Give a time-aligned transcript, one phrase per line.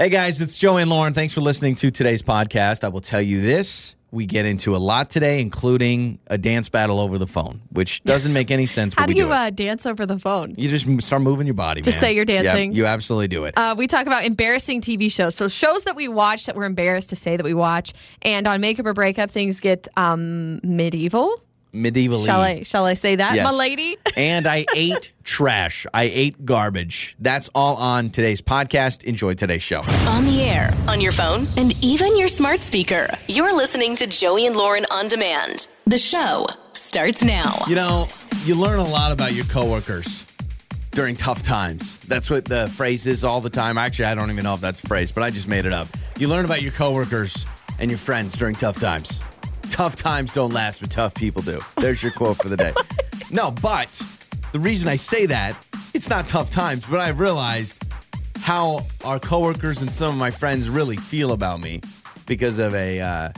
[0.00, 1.12] Hey guys, it's Joey and Lauren.
[1.12, 2.84] Thanks for listening to today's podcast.
[2.84, 3.96] I will tell you this.
[4.10, 8.32] We get into a lot today, including a dance battle over the phone, which doesn't
[8.32, 8.94] make any sense.
[8.94, 10.54] How do you do uh, dance over the phone?
[10.56, 11.82] you just start moving your body.
[11.82, 12.00] Just man.
[12.00, 12.72] say you're Yeah, dancing.
[12.72, 13.58] you absolutely do it.
[13.58, 15.34] Uh, we talk about embarrassing TV shows.
[15.34, 17.92] So shows that we watch that we're embarrassed to say that we watch.
[18.22, 21.42] And on Makeup or Breakup, things get um, medieval.
[21.72, 22.24] Medieval.
[22.24, 22.62] Shall I?
[22.62, 23.44] Shall I say that, Yes.
[23.44, 23.96] my lady?
[24.16, 25.86] and I ate trash.
[25.94, 27.16] I ate garbage.
[27.20, 29.04] That's all on today's podcast.
[29.04, 29.80] Enjoy today's show.
[30.08, 33.08] On the air, on your phone, and even your smart speaker.
[33.28, 35.68] You're listening to Joey and Lauren on demand.
[35.86, 37.64] The show starts now.
[37.68, 38.06] You know,
[38.44, 40.26] you learn a lot about your coworkers
[40.92, 41.98] during tough times.
[42.00, 43.78] That's what the phrase is all the time.
[43.78, 45.86] Actually, I don't even know if that's a phrase, but I just made it up.
[46.18, 47.46] You learn about your coworkers
[47.78, 49.20] and your friends during tough times.
[49.70, 51.58] Tough times don't last, but tough people do.
[51.78, 52.72] There's your quote for the day.
[53.30, 53.88] No, but
[54.52, 55.56] the reason I say that,
[55.94, 57.82] it's not tough times, but I've realized
[58.40, 61.80] how our coworkers and some of my friends really feel about me
[62.26, 63.28] because of a uh,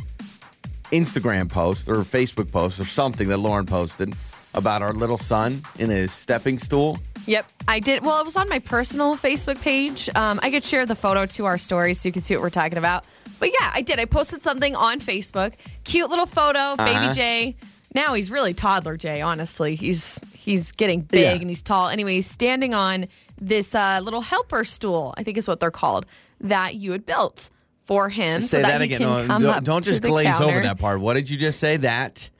[0.91, 4.15] Instagram post or Facebook post or something that Lauren posted
[4.55, 6.99] about our little son in his stepping stool.
[7.27, 8.05] Yep, I did.
[8.05, 10.11] Well, it was on my personal Facebook page.
[10.15, 12.51] Um, I could share the photo to our story so you can see what we're
[12.51, 13.05] talking about.
[13.43, 13.99] But yeah, I did.
[13.99, 15.55] I posted something on Facebook.
[15.83, 17.13] Cute little photo, baby Uh-huh.
[17.13, 17.57] Jay.
[17.93, 19.21] Now he's really toddler Jay.
[19.21, 21.33] Honestly, he's he's getting big Yeah.
[21.41, 21.89] and he's tall.
[21.89, 23.07] Anyway, he's standing on
[23.41, 25.13] this uh, little helper stool.
[25.17, 26.07] I think is what they're called
[26.41, 27.51] that you had built
[27.85, 28.41] for him.
[28.41, 29.01] so Say that, that he again.
[29.01, 31.01] Can No, come don't, up don't to just the glaze over counter that part.
[31.01, 31.79] What did you just say?
[31.79, 32.31] That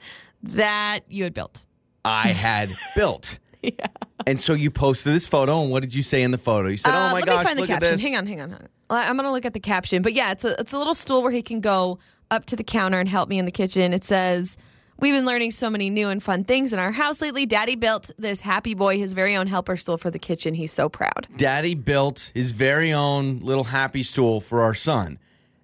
[0.43, 1.65] that you had built.
[2.05, 3.39] I had built.
[3.79, 3.87] Yeah.
[4.27, 6.69] And so you posted this photo, and what did you say in the photo?
[6.69, 7.95] You said, Uh, "Oh my let gosh, me find look the at caption.
[7.95, 8.67] this." Hang on, hang on, hang on.
[8.89, 10.01] I- I'm gonna look at the caption.
[10.01, 11.99] But yeah, it's a it's a little stool where he can go
[12.31, 13.93] up to the counter and help me in the kitchen.
[13.93, 14.57] It says.
[14.99, 17.45] We've been learning so many new and fun things in our house lately.
[17.47, 20.53] Daddy built this happy boy his very own helper stool for the kitchen.
[20.53, 21.27] He's so proud.
[21.35, 25.17] Daddy built his very own little happy stool for our son.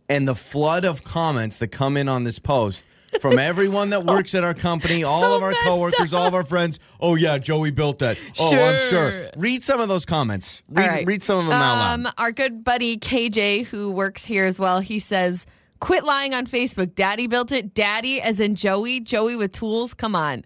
[0.09, 2.85] And the flood of comments that come in on this post
[3.21, 6.43] from everyone that works at our company, all so of our coworkers, all of our
[6.43, 6.79] friends.
[6.99, 8.17] Oh yeah, Joey built that.
[8.39, 8.89] Oh, I'm sure.
[8.89, 9.29] Sure.
[9.37, 10.61] Read some of those comments.
[10.69, 11.05] Read, right.
[11.05, 11.93] read some of them out loud.
[11.93, 15.45] Um, our good buddy KJ, who works here as well, he says,
[15.79, 16.95] "Quit lying on Facebook.
[16.95, 17.73] Daddy built it.
[17.73, 18.99] Daddy, as in Joey.
[18.99, 19.93] Joey with tools.
[19.93, 20.43] Come on."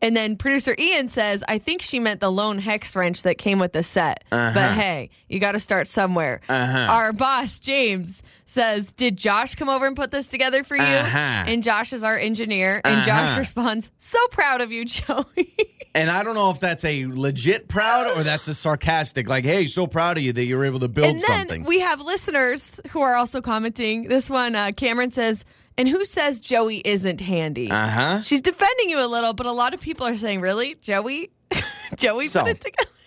[0.00, 3.58] And then producer Ian says, "I think she meant the lone hex wrench that came
[3.58, 4.22] with the set.
[4.30, 4.52] Uh-huh.
[4.54, 9.86] But hey, you got to start somewhere." Our boss James says, "Did Josh come over
[9.86, 11.18] and put this together for you?" Uh-huh.
[11.18, 13.38] And Josh is our engineer, and Josh Uh-huh.
[13.40, 15.52] responds, "So proud of you, Joey."
[15.94, 19.66] And I don't know if that's a legit proud or that's a sarcastic, like, hey,
[19.66, 21.64] so proud of you that you were able to build and then something.
[21.64, 24.06] we have listeners who are also commenting.
[24.06, 25.44] This one, uh, Cameron says,
[25.78, 27.70] and who says Joey isn't handy?
[27.70, 28.20] uh huh.
[28.20, 30.74] She's defending you a little, but a lot of people are saying, really?
[30.74, 31.30] Joey?
[31.96, 32.90] Joey So- put it together?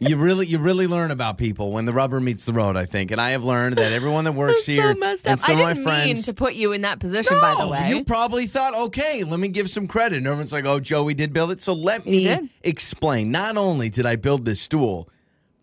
[0.00, 2.76] You really, you really learn about people when the rubber meets the road.
[2.76, 5.52] I think, and I have learned that everyone that works so here and some I
[5.54, 7.88] of my didn't friends mean to put you in that position, by the way.
[7.88, 10.18] You probably thought, okay, let me give some credit.
[10.18, 11.60] And everyone's like, oh, Joey did build it.
[11.60, 12.48] So let He me did.
[12.62, 13.32] explain.
[13.32, 15.08] Not only did I build this stool,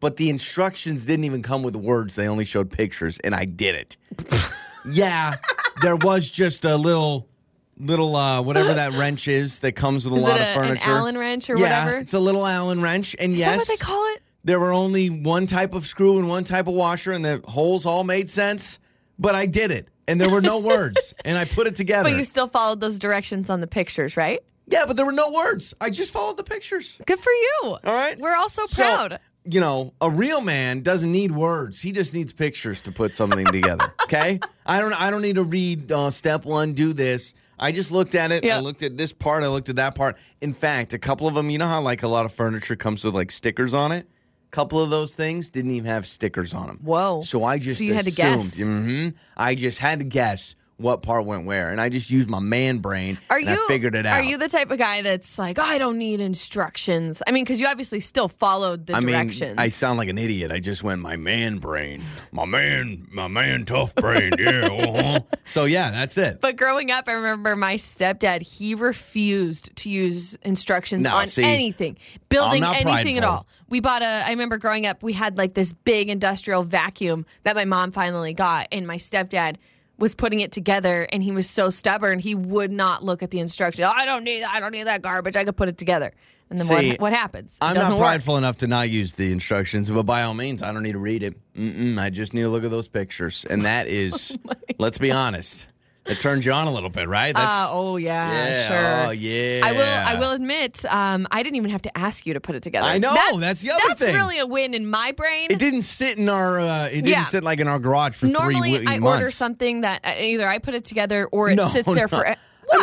[0.01, 2.15] but the instructions didn't even come with words.
[2.15, 3.95] They only showed pictures, and I did it.
[4.89, 5.35] Yeah,
[5.81, 7.27] there was just a little,
[7.77, 10.89] little, uh, whatever that wrench is that comes with a Is lot of a- furniture.
[10.91, 11.97] an Allen wrench or yeah, whatever?
[12.01, 13.15] it's a little Allen wrench.
[13.19, 14.21] And Is yes, what they call it?
[14.43, 17.85] there were only one type of screw and one type of washer, and the holes
[17.85, 18.79] all made sense.
[19.17, 22.09] But I did it, and there were no words, and I put it together.
[22.09, 24.41] But you still followed those directions on the pictures, right?
[24.67, 25.73] yeah, but there were no words.
[25.79, 26.99] I just followed the pictures.
[27.05, 27.59] Good for you.
[27.63, 28.17] All right.
[28.19, 29.19] We're all so So, proud.
[29.49, 31.81] You know, a real man doesn't need words.
[31.81, 33.93] He just needs pictures to put something together.
[34.05, 34.39] Okay.
[34.67, 34.93] I don't.
[35.01, 36.73] I don't need to read uh, step one.
[36.73, 37.33] Do this.
[37.57, 38.43] I just looked at it.
[38.43, 38.57] Yeah.
[38.57, 39.43] I looked at this part.
[39.43, 40.17] I looked at that part.
[40.41, 41.49] In fact, a couple of them.
[41.49, 44.07] You know how like a lot of furniture comes with like stickers on it.
[44.47, 46.79] A couple of those things didn't even have stickers on them.
[46.83, 47.23] Whoa.
[47.23, 48.59] So I just So you had to assumed, guess.
[48.61, 52.39] hmm I just had to guess what part went where, and I just used my
[52.39, 53.17] man brain.
[53.29, 54.19] Are and you I figured it out.
[54.19, 57.23] Are you the type of guy that's like, oh, I don't need instructions?
[57.25, 59.15] I mean, because you obviously still followed the I mean.
[59.57, 60.51] I sound like an idiot.
[60.51, 64.33] I just went my man brain, my man, my man, tough brain.
[64.37, 64.67] Yeah.
[64.71, 65.19] Uh-huh.
[65.45, 66.41] so yeah, that's it.
[66.41, 71.43] But growing up, I remember my stepdad, he refused to use instructions No, on see,
[71.43, 71.97] anything,
[72.27, 73.47] building anything at all.
[73.69, 77.55] We bought a, I remember growing up, we had like this big industrial vacuum that
[77.55, 79.55] my mom finally got, and my stepdad
[79.97, 83.39] was putting it together and he was so stubborn he would not look at the
[83.39, 83.85] instructions.
[83.87, 85.35] Oh, I don't need I don't need that garbage.
[85.35, 86.11] I could put it together.
[86.49, 87.55] And then See, what what happens?
[87.55, 87.99] It I'm not work.
[87.99, 90.99] prideful enough to not use the instructions, but by all means, I don't need to
[90.99, 91.35] read it.
[91.55, 95.11] Mm-mm, I just need to look at those pictures, and that is, Oh let's be
[95.11, 95.67] honest,
[96.05, 97.33] It turns you on a little bit, right?
[97.35, 98.67] Uh, oh yeah, yeah.
[98.67, 99.07] sure.
[99.07, 99.61] Oh yeah.
[99.63, 99.79] I will.
[100.07, 102.85] I will admit, um, I didn't even have to ask you to put it together.
[102.87, 104.13] I know, that's the other that's thing.
[104.13, 105.49] That's really a win in my brain.
[105.49, 106.59] It didn't sit in our.
[106.59, 107.23] Uh, it didn't Yeah.
[107.23, 109.19] sit like in our garage for Normally, three I months.
[109.21, 112.17] order something that uh, either I put it together or it No, sits there no.
[112.19, 112.27] for.
[112.27, 112.37] I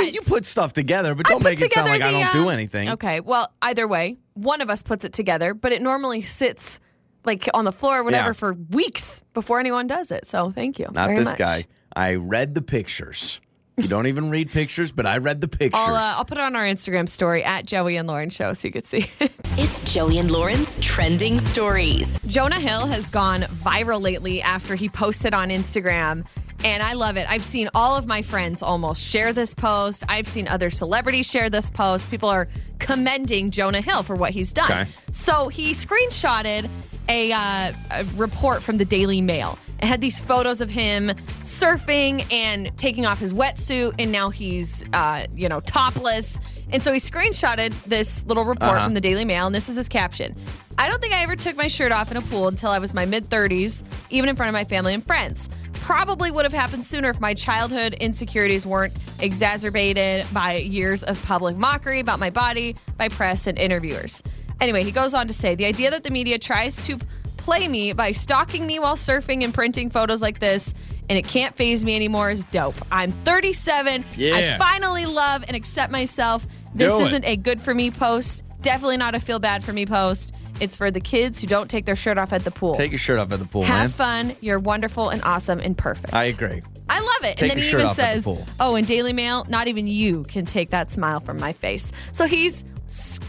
[0.05, 2.39] mean, you put stuff together, but don't make it sound like together I don't the,
[2.39, 2.89] do um, anything.
[2.91, 3.21] Okay.
[3.21, 6.81] Well, either way, one of us puts it together, but it normally sits
[7.25, 8.33] like on the floor or whatever Yeah.
[8.33, 10.25] for weeks before anyone does it.
[10.27, 10.89] So thank you.
[10.93, 11.39] Not this much.
[11.39, 11.67] guy.
[11.95, 13.41] I read the pictures.
[13.79, 15.83] You don't even read pictures, but I read the pictures.
[15.83, 18.69] I'll, uh, I'll put it on our Instagram story at Joey and Lauren Show so
[18.69, 19.11] you can see.
[19.59, 22.19] It's Joey and Lauren's trending stories.
[22.27, 26.27] Jonah Hill has gone viral lately after he posted on Instagram.
[26.65, 27.29] And I love it.
[27.29, 30.05] I've seen all of my friends almost share this post.
[30.09, 32.11] I've seen other celebrities share this post.
[32.11, 32.49] People are
[32.79, 34.71] commending Jonah Hill for what he's done.
[34.71, 34.87] Okay.
[35.11, 36.71] So he screenshotted
[37.09, 39.59] a, uh, a report from the Daily Mail.
[39.83, 41.09] It had these photos of him
[41.43, 46.39] surfing and taking off his wetsuit, and now he's, uh, you know, topless.
[46.71, 48.85] And so he screenshotted this little report Uh-huh.
[48.85, 50.37] from the Daily Mail, and this is his caption.
[50.79, 52.95] I don't think I ever took my shirt off in a pool until I was
[52.95, 55.49] my mid 30s, even in front of my family and friends.
[55.75, 61.57] Probably would have happened sooner if my childhood insecurities weren't exacerbated by years of public
[61.57, 64.23] mockery about my body by press and interviewers.
[64.61, 66.97] Anyway, he goes on to say the idea that the media tries to
[67.43, 70.73] play me by stalking me while surfing and printing photos like this
[71.09, 72.75] and it can't phase me anymore is dope.
[72.91, 74.05] I'm 37.
[74.17, 74.57] Yeah.
[74.57, 76.47] I finally love and accept myself.
[76.75, 77.05] This Do it.
[77.07, 78.45] isn't a good for me post.
[78.63, 80.35] Definitely not a feel bad for me post.
[80.61, 82.75] It's for the kids who don't take their shirt off at the pool.
[82.75, 83.71] Take your shirt off at the pool, man.
[83.71, 84.29] Have man.
[84.29, 84.37] fun.
[84.41, 86.15] You're wonderful and awesome and perfect.
[86.15, 86.63] I agree.
[86.89, 87.37] I love it.
[87.37, 88.29] Take and then he even the says,
[88.61, 92.27] "Oh, in Daily Mail, not even you can take that smile from my face." So
[92.27, 92.65] he's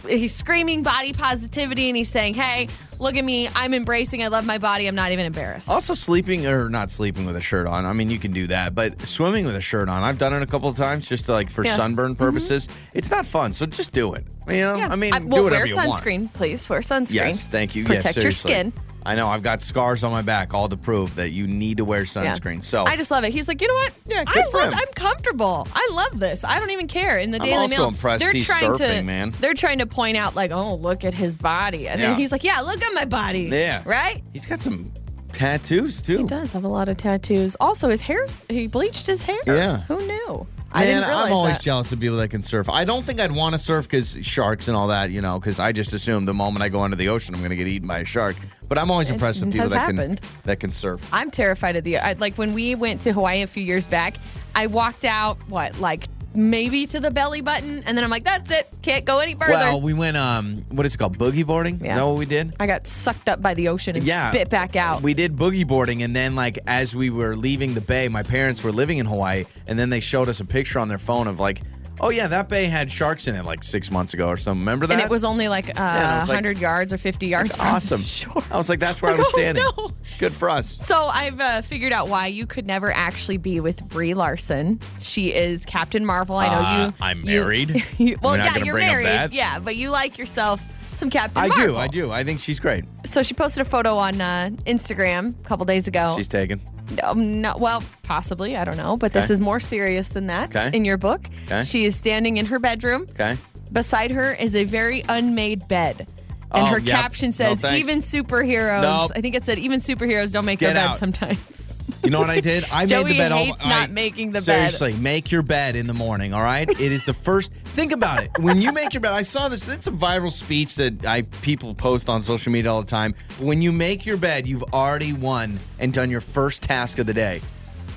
[0.08, 2.68] he's screaming body positivity and he's saying, "Hey,
[3.00, 3.48] look at me.
[3.56, 4.22] I'm embracing.
[4.24, 4.88] I love my body.
[4.88, 7.86] I'm not even embarrassed." Also, sleeping or not sleeping with a shirt on.
[7.86, 10.42] I mean, you can do that, but swimming with a shirt on, I've done it
[10.42, 11.72] a couple of times just to, like for Yeah.
[11.72, 11.78] Mm-hmm.
[11.78, 12.68] sunburn purposes.
[12.94, 14.26] It's not fun, so just do it.
[14.48, 14.88] You know, Yeah.
[14.92, 16.04] I mean, I- do well, whatever wear you want.
[16.04, 16.70] sunscreen, please.
[16.70, 17.14] Wear sunscreen.
[17.14, 17.84] Yes, thank you.
[17.84, 18.74] Yes, Protect your skin.
[19.06, 21.86] I know I've got scars on my back, all to prove that you need to
[21.86, 22.06] wear Yeah.
[22.06, 22.64] sunscreen.
[22.64, 23.34] So I just love it.
[23.34, 23.94] He's like, you know what?
[24.06, 24.74] Yeah, I love.
[24.76, 25.68] I'm comfortable.
[25.76, 26.44] I love this.
[26.44, 27.20] I don't even care.
[27.20, 29.32] In the I'm Daily Mail, they're trying to man.
[29.40, 32.10] they're trying to point out like, oh, look at his body, and Yeah.
[32.10, 33.50] then he's like, yeah, look at my body.
[33.52, 33.82] Yeah.
[33.86, 34.22] right.
[34.34, 34.92] he's got some
[35.32, 36.20] tattoos too.
[36.20, 37.56] He does have a lot of tattoos.
[37.60, 39.40] Also, his hair's he bleached his hair.
[39.46, 39.78] Yeah.
[39.82, 40.48] Who knew?
[40.76, 41.62] I Man, didn't realize I'm always that.
[41.62, 42.68] jealous of people that can surf.
[42.68, 45.60] I don't think I'd want to surf because sharks and all that, you know, because
[45.60, 47.88] I just assume the moment I go into the ocean, I'm going to get eaten
[47.88, 48.36] by a shark.
[48.70, 50.22] But I'm always impressed with people that happened.
[50.22, 51.08] can that can surf.
[51.14, 54.16] I'm terrified of the I, like when we went to Hawaii a few years back.
[54.56, 56.06] I walked out what like
[56.36, 58.68] maybe to the belly button, and then I'm like, that's it.
[58.82, 59.54] Can't go any further.
[59.54, 61.76] Well, we went um, what is it called, boogie boarding?
[61.76, 61.96] Is Yeah.
[61.98, 62.56] that what we did?
[62.60, 65.02] I got sucked up by the ocean and Yeah, spit back out.
[65.04, 68.64] We did boogie boarding, and then like as we were leaving the bay, my parents
[68.64, 71.40] were living in Hawaii, and then they showed us a picture on their phone of
[71.40, 71.62] like,
[72.00, 74.62] oh yeah, that bay had sharks in it like six months ago or something.
[74.62, 74.94] Remember that?
[74.96, 77.68] and it was only like uh, I was like, 100 yards or 50 yards from
[77.68, 78.02] awesome.
[78.02, 78.42] shore.
[78.52, 79.64] I was like, that's where I Like, was oh, standing.
[79.78, 79.90] no.
[80.20, 80.78] Good for us.
[80.86, 84.80] So I've uh, figured out why you could never actually be with Brie Larson.
[85.00, 86.36] She is Captain Marvel.
[86.38, 86.94] I know Uh, you.
[87.02, 87.84] I'm married.
[87.98, 89.34] you- well, We're yeah, you're married.
[89.34, 90.62] Yeah, but you like yourself
[90.98, 91.68] some Captain I Marvel.
[91.74, 92.12] do, I do.
[92.12, 92.86] I think she's great.
[93.06, 96.14] So she posted a photo on uh, Instagram a couple days ago.
[96.18, 96.62] She's taken.
[97.02, 98.58] Um, no, well, possibly.
[98.58, 98.98] I don't know.
[98.98, 99.34] But this Okay.
[99.34, 100.76] is more serious than that Okay.
[100.76, 101.22] in your book.
[101.46, 101.64] Okay.
[101.64, 103.08] She is standing in her bedroom.
[103.12, 103.38] Okay.
[103.72, 106.08] Beside her is a very unmade bed.
[106.52, 106.96] And Oh, her yep.
[107.02, 107.80] caption says, No, thanks.
[107.80, 109.12] even superheroes, Nope.
[109.16, 110.98] I think it said, even superheroes don't make Get their bed out.
[110.98, 111.74] sometimes.
[112.04, 112.66] You know what I did?
[112.72, 113.32] I Joey made the bed.
[113.32, 114.72] all- hates I- not making the bed.
[114.72, 116.34] Seriously, make your bed in the morning.
[116.34, 116.70] All right.
[116.70, 117.52] It is the first.
[117.74, 118.30] Think about it.
[118.40, 119.68] When you make your bed, I saw this.
[119.68, 123.16] It's a viral speech that I people post on social media all the time.
[123.40, 127.14] When you make your bed, you've already won and done your first task of the
[127.16, 127.42] day.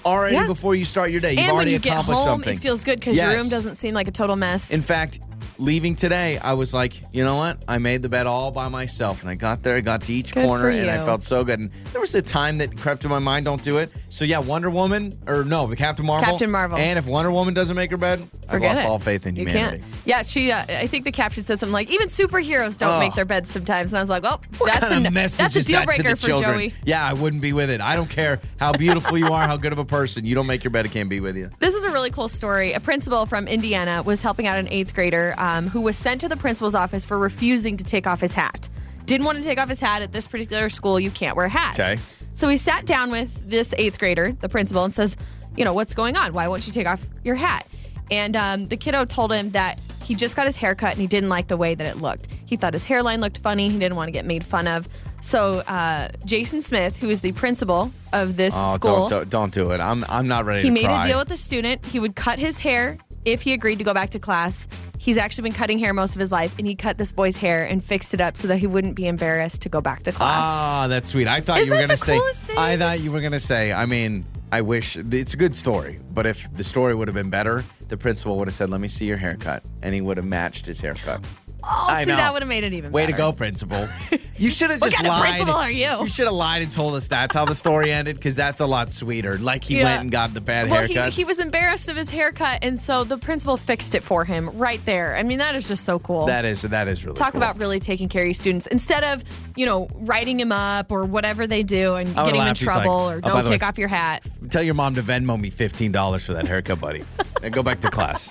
[0.04, 0.47] Already Yeah.
[0.47, 2.54] before you start your day, you've and when already you get accomplished home, something.
[2.54, 3.37] it feels good because your Yes.
[3.37, 4.71] room doesn't seem like a total mess.
[4.71, 5.18] In fact,
[5.58, 7.62] leaving today, I was like, you know what?
[7.68, 10.34] I made the bed all by myself, and I got there, I got to each
[10.34, 11.04] Good corner, for and I you.
[11.04, 11.58] felt so good.
[11.60, 13.90] And there was a time that crept in my mind, don't do it.
[14.10, 16.26] So yeah, Wonder Woman, or no, the Captain Marvel.
[16.32, 16.78] Captain Marvel.
[16.78, 18.86] And if Wonder Woman doesn't make her bed, Forget I've lost it.
[18.86, 19.78] all faith in you humanity.
[19.82, 19.94] can't.
[20.04, 20.52] Yeah, she.
[20.52, 22.98] Uh, I think the caption said something like, "Even superheroes don't Oh.
[23.00, 25.56] make their beds sometimes." And I was like, "Well, What that's kind a message that's
[25.56, 26.52] a is deal that to breaker the for children?
[26.52, 27.80] Joey." Yeah, I wouldn't be with it.
[27.80, 30.25] I don't care how beautiful you are, how good of a person.
[30.25, 31.50] You don't make your bed, it can't be with you.
[31.58, 32.72] This is a really cool story.
[32.72, 36.29] A principal from Indiana was helping out an eighth grader um, who was sent to
[36.29, 38.69] the principal's office for refusing to take off his hat.
[39.07, 40.99] Didn't want to take off his hat at this particular school.
[40.99, 41.79] You can't wear hats.
[41.79, 41.97] Okay.
[42.35, 45.17] So he sat down with this eighth grader, the principal, and says,
[45.57, 46.33] "You know what's going on?
[46.33, 47.67] Why won't you take off your hat?"
[48.11, 51.07] And um, the kiddo told him that he just got his hair cut and he
[51.07, 52.29] didn't like the way that it looked.
[52.47, 53.69] He thought his hairline looked funny.
[53.69, 54.88] He didn't want to get made fun of.
[55.21, 59.71] So uh, Jason Smith, who is the principal of this Oh, school, don't, don't do
[59.73, 59.81] it.
[59.81, 61.00] I'm I'm not ready he made cry.
[61.03, 61.85] a deal with the student.
[61.87, 64.69] He would cut his hair if he agreed to go back to class.
[65.06, 67.64] He's actually been cutting hair most of his life, and he cut this boy's hair
[67.64, 70.42] and fixed it up so that he wouldn't be embarrassed to go back to class.
[70.44, 71.28] Ah, that's sweet.
[71.28, 72.18] I thought Isn't you were that gonna the say.
[72.18, 72.58] coolest thing?
[72.58, 73.72] I thought you were gonna say.
[73.72, 77.30] I mean, I wish it's a good story, but if the story would have been
[77.30, 80.26] better, the principal would have said, "Let me see your haircut," and he would have
[80.26, 81.25] matched his haircut.
[81.62, 82.16] oh, I see, know.
[82.16, 83.12] that would have made it even Way better.
[83.12, 83.88] to go, principal.
[84.38, 85.31] You should have just What just kind of lied.
[85.31, 86.02] principal are you?
[86.02, 88.66] You should have lied and told us that's how the story ended, because that's a
[88.66, 89.38] lot sweeter.
[89.38, 89.85] Like he Yeah.
[89.85, 91.12] went and got the bad Well, he, haircut.
[91.12, 94.85] he was embarrassed of his haircut, and so the principal fixed it for him right
[94.85, 95.16] there.
[95.16, 96.26] I mean, that is just so cool.
[96.26, 97.43] that is that is really Talk cool.
[97.43, 99.25] about really taking care of your students instead of,
[99.57, 102.47] you know, writing him up or whatever they do and I would getting him in
[102.49, 102.59] laugh.
[102.59, 104.23] He's like, trouble oh, or "Oh, don't the way, take off your hat.
[104.50, 107.05] Tell your mom to Venmo me fifteen dollars for that haircut, buddy,
[107.43, 108.31] and go back to class.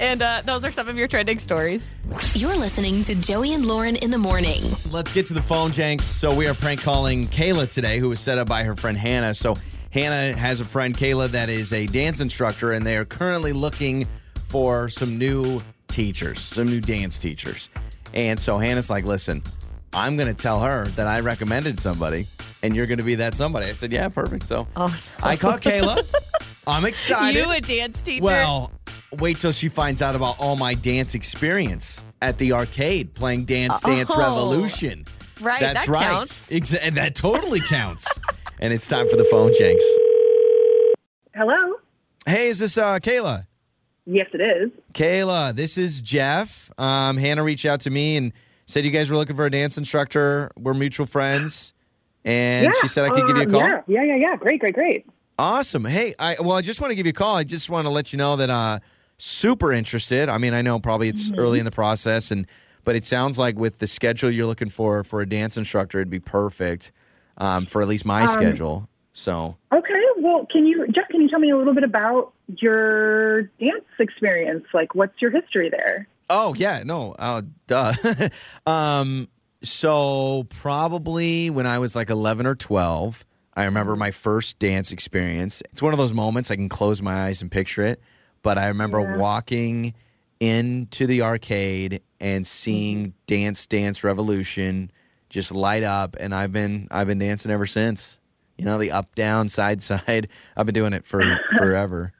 [0.00, 1.90] And uh, those are some of your trending stories.
[2.34, 4.62] You're listening to Joey and Lauren in the morning.
[4.90, 6.04] Let's get to the phone, Jenks.
[6.04, 9.34] So we are prank calling Kayla today, who was set up by her friend Hannah.
[9.34, 9.56] So
[9.90, 14.06] Hannah has a friend Kayla that is a dance instructor, and they are currently looking
[14.44, 17.68] for some new teachers, some new dance teachers.
[18.14, 19.42] And so Hannah's like, "Listen,
[19.92, 22.26] I'm going to tell her that I recommended somebody,
[22.62, 24.66] and you're going to be that somebody." I said, "Yeah, perfect." So
[25.22, 26.14] I called Kayla.
[26.68, 27.38] I'm excited.
[27.38, 28.24] You a dance teacher?
[28.24, 28.70] Well,
[29.18, 33.80] wait till she finds out about all my dance experience at the arcade playing Dance
[33.80, 34.18] Dance Oh.
[34.18, 35.04] Revolution.
[35.40, 36.04] Right, That's that right.
[36.04, 36.50] counts.
[36.50, 38.18] Exa- and that totally counts.
[38.60, 39.84] and it's time for the phone, Jenks.
[41.34, 41.74] Hello?
[42.26, 43.46] Hey, is this uh, Kayla?
[44.04, 44.70] Yes, it is.
[44.94, 46.72] Kayla, this is Jeff.
[46.78, 48.32] Um, Hannah reached out to me and
[48.66, 50.50] said you guys were looking for a dance instructor.
[50.58, 51.72] We're mutual friends.
[52.24, 52.72] And yeah.
[52.80, 53.60] she said I could give you a um, call.
[53.60, 54.36] Yeah, yeah, yeah, yeah.
[54.36, 55.06] Great, great, great.
[55.38, 55.84] Awesome.
[55.84, 57.36] Hey, I well, I just want to give you a call.
[57.36, 58.80] I just want to let you know that uh
[59.18, 60.28] super interested.
[60.28, 61.40] I mean, I know probably it's Mm-hmm.
[61.40, 62.46] early in the process and
[62.84, 66.08] but it sounds like with the schedule you're looking for for a dance instructor, it'd
[66.08, 66.90] be perfect
[67.36, 68.88] um, for at least my Um, schedule.
[69.12, 73.42] So, Okay, well, can you, Jeff, can you tell me a little bit about your
[73.60, 74.64] dance experience?
[74.72, 76.06] Like, what's your history there?
[76.30, 77.92] oh yeah, no, oh duh.
[78.66, 79.28] um,
[79.62, 85.62] so probably when I was like 11 or 12, I remember my first dance experience.
[85.72, 88.00] It's one of those moments I can close my eyes and picture it,
[88.42, 89.16] but I remember Yeah.
[89.16, 89.94] walking
[90.40, 94.90] into the arcade and seeing Dance Dance Revolution
[95.28, 98.18] just light up and I've been I've been dancing ever since.
[98.56, 100.28] You know, the up down side side.
[100.56, 101.22] I've been doing it for
[101.56, 102.12] forever.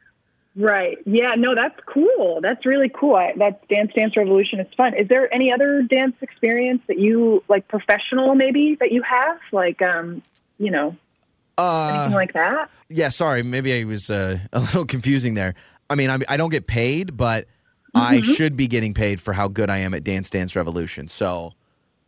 [0.56, 0.98] Right.
[1.06, 2.40] Yeah, no, that's cool.
[2.42, 3.14] That's really cool.
[3.14, 4.94] I, that's Dance Dance Revolution is fun.
[4.94, 9.38] Is there any other dance experience that you, like professional maybe, that you have?
[9.52, 10.20] Like, um,
[10.58, 10.96] you know,
[11.58, 12.70] uh, anything like that?
[12.88, 15.54] yeah, sorry, maybe I was uh, a little confusing there.
[15.90, 17.46] I mean, I, I don't get paid, but
[17.94, 21.08] I should be getting paid for how good I am at Dance Dance Revolution.
[21.08, 21.52] So,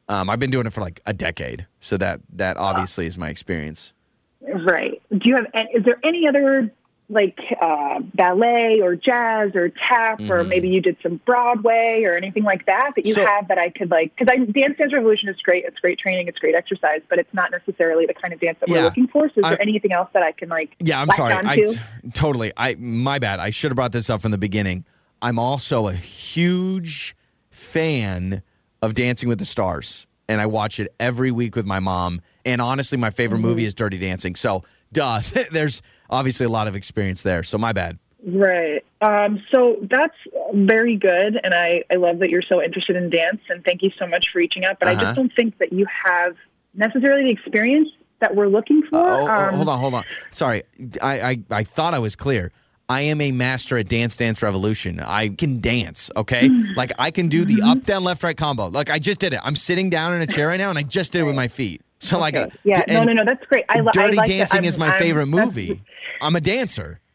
[0.08, 1.66] um, I've been doing it for like a decade.
[1.80, 3.92] So that that obviously is my experience.
[4.40, 5.00] Right.
[5.10, 6.72] Do you have, is there any other
[7.10, 10.48] like uh, ballet or jazz or tap or Mhm.
[10.48, 13.68] maybe you did some Broadway or anything like that that you So- have that I
[13.68, 15.64] could like, because I Dance Dance Revolution is great.
[15.64, 16.28] It's great training.
[16.28, 18.76] It's great exercise, but it's not necessarily the kind of dance that Yeah.
[18.76, 19.28] we're looking for.
[19.28, 20.70] So is I- there anything else that I can like?
[20.78, 21.34] Yeah, I'm sorry.
[21.34, 21.76] I t-
[22.14, 22.52] totally.
[22.56, 23.40] I my bad.
[23.40, 24.84] I should have brought this up from the beginning.
[25.20, 27.14] I'm also a huge
[27.50, 28.42] fan
[28.82, 32.20] of Dancing with the Stars, and I watch it every week with my mom.
[32.46, 33.46] And honestly, my favorite Mm-hmm.
[33.48, 34.34] movie is Dirty Dancing.
[34.36, 34.62] So,
[34.92, 35.20] duh.
[35.52, 37.42] There's obviously a lot of experience there.
[37.42, 37.98] So my bad.
[38.26, 38.84] Right.
[39.00, 40.16] Um, so that's
[40.52, 41.40] very good.
[41.42, 43.40] And I, I love that you're so interested in dance.
[43.48, 44.78] And thank you so much for reaching out.
[44.78, 45.04] But I Uh-huh.
[45.04, 46.36] just don't think that you have
[46.74, 47.88] necessarily the experience
[48.20, 48.98] that we're looking for.
[48.98, 50.04] Oh, oh, Um, hold on, hold on.
[50.30, 50.62] Sorry,
[51.00, 52.52] I, I I thought I was clear.
[52.90, 55.00] I am a master at Dance Dance Revolution.
[55.00, 56.50] I can dance, okay?
[56.76, 57.56] like I can do Mm-hmm.
[57.56, 58.66] the up down left right combo.
[58.66, 59.40] Like I just did it.
[59.42, 61.48] I'm sitting down in a chair right now, and I just did it with my
[61.48, 61.80] feet.
[62.00, 63.64] So like, a, uh, yeah, no, no, no, that's great.
[63.68, 64.26] I, I Dirty like.
[64.28, 65.82] Dancing is my I'm- favorite movie.
[66.20, 67.00] I'm a dancer.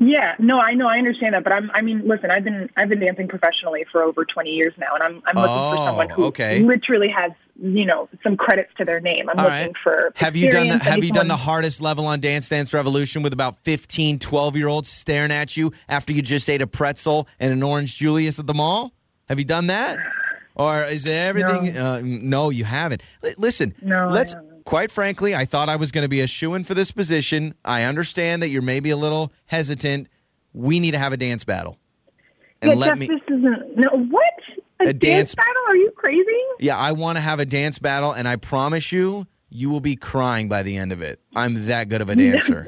[0.00, 2.88] Yeah, no, I know, I understand that, but I'm, I mean, listen, I've been, I've
[2.88, 6.08] been dancing professionally for over 20 years now, and I'm, I'm looking Oh, for someone
[6.10, 6.60] who okay.
[6.60, 9.28] literally has, you know, some credits to their name.
[9.28, 9.76] I'm All looking right.
[9.76, 10.12] for.
[10.16, 13.32] Have you done the Have you done the hardest level on Dance Dance Revolution with
[13.32, 17.52] about 15, 12 year olds staring at you after you just ate a pretzel and
[17.52, 18.92] an orange Julius at the mall?
[19.28, 19.98] Have you done that?
[20.58, 21.74] Or is it everything?
[21.74, 23.02] No, uh, no you haven't.
[23.22, 24.34] L- listen, No, let's.
[24.64, 27.54] Quite frankly, I thought I was going to be a shoe in for this position.
[27.64, 30.08] I understand that you're maybe a little hesitant.
[30.52, 31.78] We need to have a dance battle.
[32.60, 33.06] And Yeah, let Jeff, me.
[33.06, 34.34] this isn't, no, what?
[34.80, 35.00] A, A dance,
[35.32, 35.62] dance- battle?
[35.68, 36.22] Are you crazy?
[36.60, 39.96] Yeah, I want to have a dance battle, and I promise you, you will be
[39.96, 41.18] crying by the end of it.
[41.34, 42.66] I'm that good of a dancer.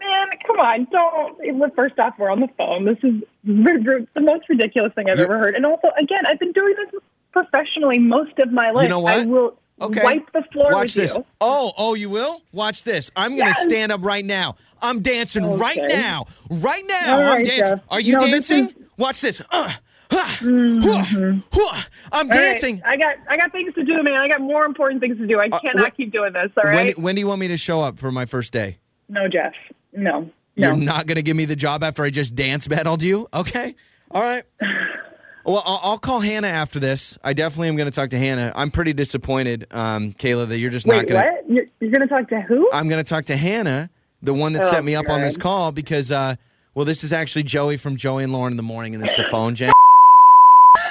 [0.00, 1.74] Man, come on, don't.
[1.76, 2.86] First off, we're on the phone.
[2.86, 5.54] This is the most ridiculous thing I've You're- ever heard.
[5.56, 8.88] And also, again, I've been doing this professionally most of my life.
[8.88, 9.14] know what?
[9.18, 9.58] I will.
[9.80, 10.02] Okay.
[10.02, 11.16] wipe the floor Watch with this.
[11.16, 11.24] you.
[11.40, 12.42] Oh, oh, you will?
[12.52, 13.12] Watch this.
[13.14, 13.62] I'm going to Yes.
[13.62, 14.56] stand up right now.
[14.82, 16.24] I'm dancing right now.
[16.50, 17.20] Right now.
[17.20, 17.58] I'm dancing.
[17.76, 17.80] Jeff.
[17.88, 18.64] Are you No, this dancing?
[18.64, 19.02] is- Mm-hmm.
[19.02, 19.40] Watch this.
[19.52, 19.70] Uh,
[20.10, 20.24] hua.
[20.42, 21.42] I'm
[22.12, 22.82] All right, dancing.
[22.84, 24.14] I got I got things to do, man.
[24.14, 25.38] I got more important things to do.
[25.38, 26.50] I cannot what- keep doing this.
[26.56, 26.96] All right.
[26.96, 28.78] When, when do you want me to show up for my first day?
[29.08, 29.52] no, Jeff.
[29.92, 30.22] No.
[30.22, 30.30] no.
[30.56, 33.28] You're not going to give me the job after I just dance battled you?
[33.32, 33.74] Okay.
[34.10, 34.42] All right.
[35.48, 37.16] Well, I'll, I'll call Hannah after this.
[37.24, 38.52] I definitely am going to talk to Hannah.
[38.54, 41.14] I'm pretty disappointed, um, Kayla, that you're just not going to.
[41.14, 41.50] what?
[41.50, 42.68] You're, you're going to talk to who?
[42.70, 43.88] I'm going to talk to Hannah,
[44.22, 46.34] the one that Oh, set me up on this call, because, uh,
[46.74, 49.16] well, this is actually Joey from Joey and Lauren in the morning, and this is
[49.16, 49.72] the phone jam.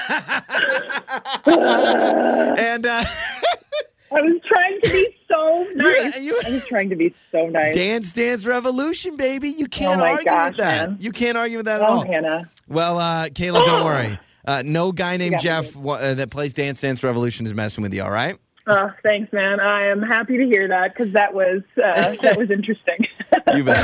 [1.46, 3.04] and uh,
[4.12, 6.20] I was trying to be so nice.
[6.24, 7.76] you- I was trying to be so nice.
[7.76, 9.50] Dance Dance Revolution, baby.
[9.50, 10.90] You can't Oh argue gosh, with that.
[10.90, 10.98] man.
[11.00, 12.06] You can't argue with that at Oh, all.
[12.06, 12.50] Hannah.
[12.68, 14.18] Well, uh, Kayla, don't worry.
[14.48, 17.94] Uh, no guy named Jeff wa- uh, that plays Dance Dance Revolution is messing with
[17.94, 18.02] you.
[18.02, 18.38] All right.
[18.66, 19.60] Oh, thanks, man.
[19.60, 23.08] I am happy to hear that because that was uh, that was interesting.
[23.54, 23.78] You bet.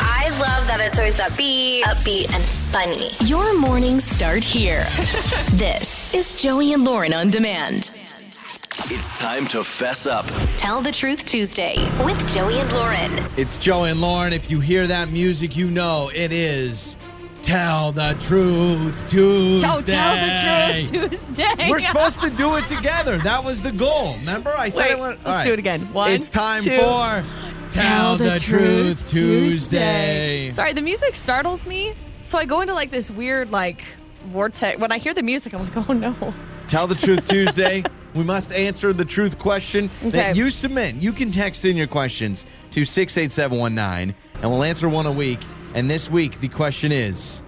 [0.00, 2.42] I love that it's always upbeat, upbeat, and
[2.72, 3.10] funny.
[3.26, 4.82] Your mornings start here.
[5.52, 7.90] this is Joey and Lauren on demand.
[8.84, 10.26] It's time to fess up.
[10.56, 13.26] Tell the Truth Tuesday with Joey and Lauren.
[13.36, 14.32] It's Joey and Lauren.
[14.32, 16.96] If you hear that music, you know it is
[17.42, 19.66] Tell the Truth Tuesday.
[19.68, 21.70] Oh, tell the truth Tuesday.
[21.70, 23.16] We're supposed to do it together.
[23.18, 24.16] That was the goal.
[24.18, 24.50] Remember?
[24.58, 25.16] I said Wait, it went.
[25.24, 25.44] let's right.
[25.44, 25.92] do it again.
[25.92, 26.76] One, It's time two.
[26.76, 27.24] for
[27.70, 30.50] Tell the, Truth Tuesday.
[30.50, 33.84] Sorry, the music startles me, so I go into like this weird like
[34.26, 34.78] vortex.
[34.78, 36.34] When I hear the music, I'm like, oh no.
[36.68, 37.82] Tell the Truth Tuesday.
[38.14, 40.96] We must answer the truth question that you submit.
[40.96, 45.38] You can text in your questions to 68719 and we'll answer one a week.
[45.74, 47.42] And this week, the question is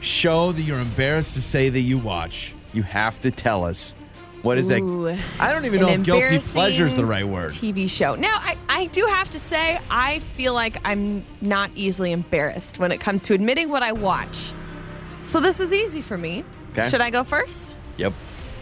[0.00, 2.54] show that you're embarrassed to say that you watch.
[2.72, 3.94] You have to tell us.
[4.42, 5.18] What is Ooh, that?
[5.40, 7.50] I don't even know if guilty pleasure is the right word.
[7.50, 8.14] TV show.
[8.14, 12.92] Now, I, I do have to say, I feel like I'm not easily embarrassed when
[12.92, 14.52] it comes to admitting what I watch.
[15.22, 16.44] So this is easy for me.
[16.70, 16.88] Okay.
[16.88, 17.74] Should I go first?
[17.96, 18.12] Yep.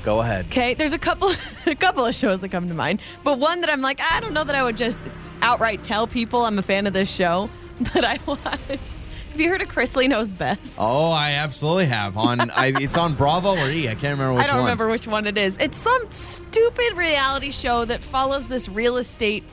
[0.03, 0.47] Go ahead.
[0.47, 1.31] Okay, there's a couple
[1.67, 4.33] a couple of shows that come to mind, but one that I'm like, I don't
[4.33, 5.11] know that I would just
[5.43, 7.51] outright tell people I'm a fan of this show,
[7.93, 8.81] but I watch.
[9.37, 10.79] Have you heard of Chrisley Knows Best?
[10.81, 12.17] Oh, I absolutely have.
[12.17, 13.87] On I, it's on Bravo or E.
[13.87, 14.45] I can't remember which one.
[14.45, 14.65] I don't one.
[14.65, 15.59] remember which one it is.
[15.59, 19.45] It's some stupid reality show that follows this real estate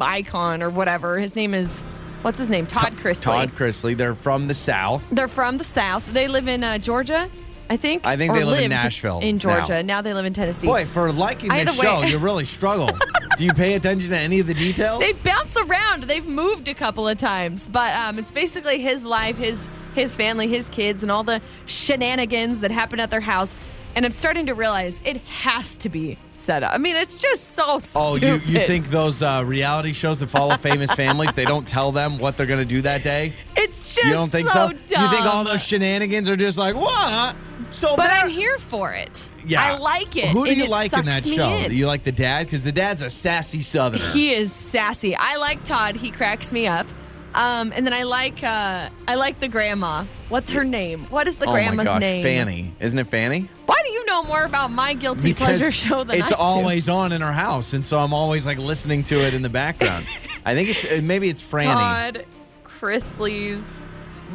[0.00, 1.20] icon or whatever.
[1.20, 1.84] His name is
[2.22, 2.66] what's his name?
[2.66, 3.22] Todd Chrisley.
[3.22, 3.96] Todd Chrisley.
[3.96, 5.08] They're from the South.
[5.08, 6.12] They're from the South.
[6.12, 7.30] They live in uh, Georgia,
[7.70, 8.08] I think.
[8.08, 9.38] I think they live in Nashville in now.
[9.38, 9.84] Georgia.
[9.84, 10.02] Now.
[10.02, 10.66] they live in Tennessee.
[10.66, 12.90] Boy, for liking Either this way- show, you really struggle.
[13.38, 14.98] Do you pay attention to any of the details?
[14.98, 16.02] They bounce around.
[16.02, 20.48] They've moved a couple of times, but um, it's basically his life, his his family,
[20.48, 23.56] his kids, and all the shenanigans that happen at their house.
[23.98, 26.72] And I'm starting to realize it has to be set up.
[26.72, 28.22] I mean, it's just so Oh, stupid.
[28.48, 32.16] you, you think those uh, reality shows that follow famous families, they don't tell them
[32.16, 33.34] what they're going to do that day?
[33.56, 34.72] it's just You don't think so, so?
[34.86, 35.02] dumb.
[35.02, 37.34] You think all those shenanigans are just like, what?
[37.70, 39.30] So But that- I'm here for it.
[39.44, 39.64] Yeah.
[39.64, 40.28] I like it.
[40.28, 41.48] Who do and you it like in that sucks me show?
[41.56, 41.70] in.
[41.70, 42.46] Do you like the dad?
[42.46, 44.04] Because the dad's a sassy southerner.
[44.12, 45.16] He is sassy.
[45.18, 45.96] I like Todd.
[45.96, 46.86] He cracks me up.
[47.34, 50.04] Um, and then I like uh, I like the grandma.
[50.28, 51.04] What's her name?
[51.10, 52.22] What is the oh grandma's my gosh, name?
[52.22, 52.74] Fanny.
[52.80, 53.48] Isn't it Fanny?
[53.66, 56.32] Why do you know more about my guilty pleasure show than it's I do?
[56.34, 59.42] It's always on in our house, and so I'm always like listening to it in
[59.42, 60.06] the background.
[60.44, 61.64] I think it's uh, maybe it's Franny.
[61.74, 62.26] Todd
[62.64, 63.82] Chrisley's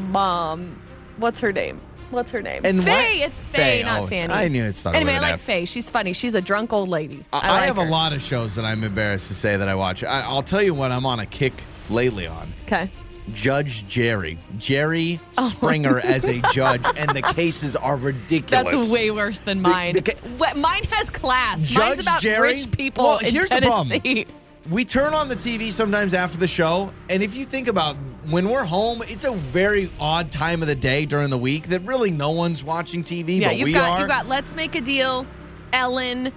[0.09, 0.79] mom.
[1.17, 1.81] What's her name?
[2.11, 2.61] What's her name?
[2.63, 2.91] And Faye.
[2.91, 4.31] why- It's Faye, Faye, not oh, Fanny.
[4.31, 5.41] I knew it started Anyway, with I an like F.
[5.41, 5.65] Faye.
[5.65, 6.13] She's funny.
[6.13, 7.25] She's a drunk old lady.
[7.33, 7.81] I, I, I like have her.
[7.87, 10.03] a lot of shows that I'm embarrassed to say that I watch.
[10.03, 11.53] I, I'll tell you what I'm on a kick
[11.89, 12.53] lately on.
[12.65, 12.89] Okay.
[13.33, 14.37] Judge Jerry.
[14.57, 15.47] Jerry Oh.
[15.47, 18.65] Springer as a judge, and the cases are ridiculous.
[18.73, 19.93] That's way worse than mine.
[19.93, 21.69] the ca- What- mine has class.
[21.69, 22.49] Judge Mine's about Jerry?
[22.49, 23.87] rich people Well, in here's the problem.
[24.01, 24.25] Tennessee.
[24.69, 27.95] we turn on the TV sometimes after the show, and if you think about
[28.29, 31.81] when we're home, it's a very odd time of the day during the week that
[31.83, 33.99] really no one's watching TV, Yeah, but you've we got are.
[33.99, 35.25] you've got Let's Make a Deal,
[35.71, 36.31] Ellen,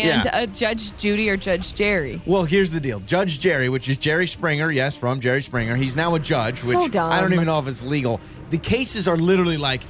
[0.00, 0.46] and Yeah.
[0.46, 2.20] Judge Judy or Judge Jerry.
[2.26, 3.00] well, here's the deal.
[3.00, 5.76] Judge Jerry, which is Jerry Springer, yes, from Jerry Springer.
[5.76, 8.20] He's now a judge, So which I don't even know if it's legal.
[8.50, 9.82] The cases are literally like,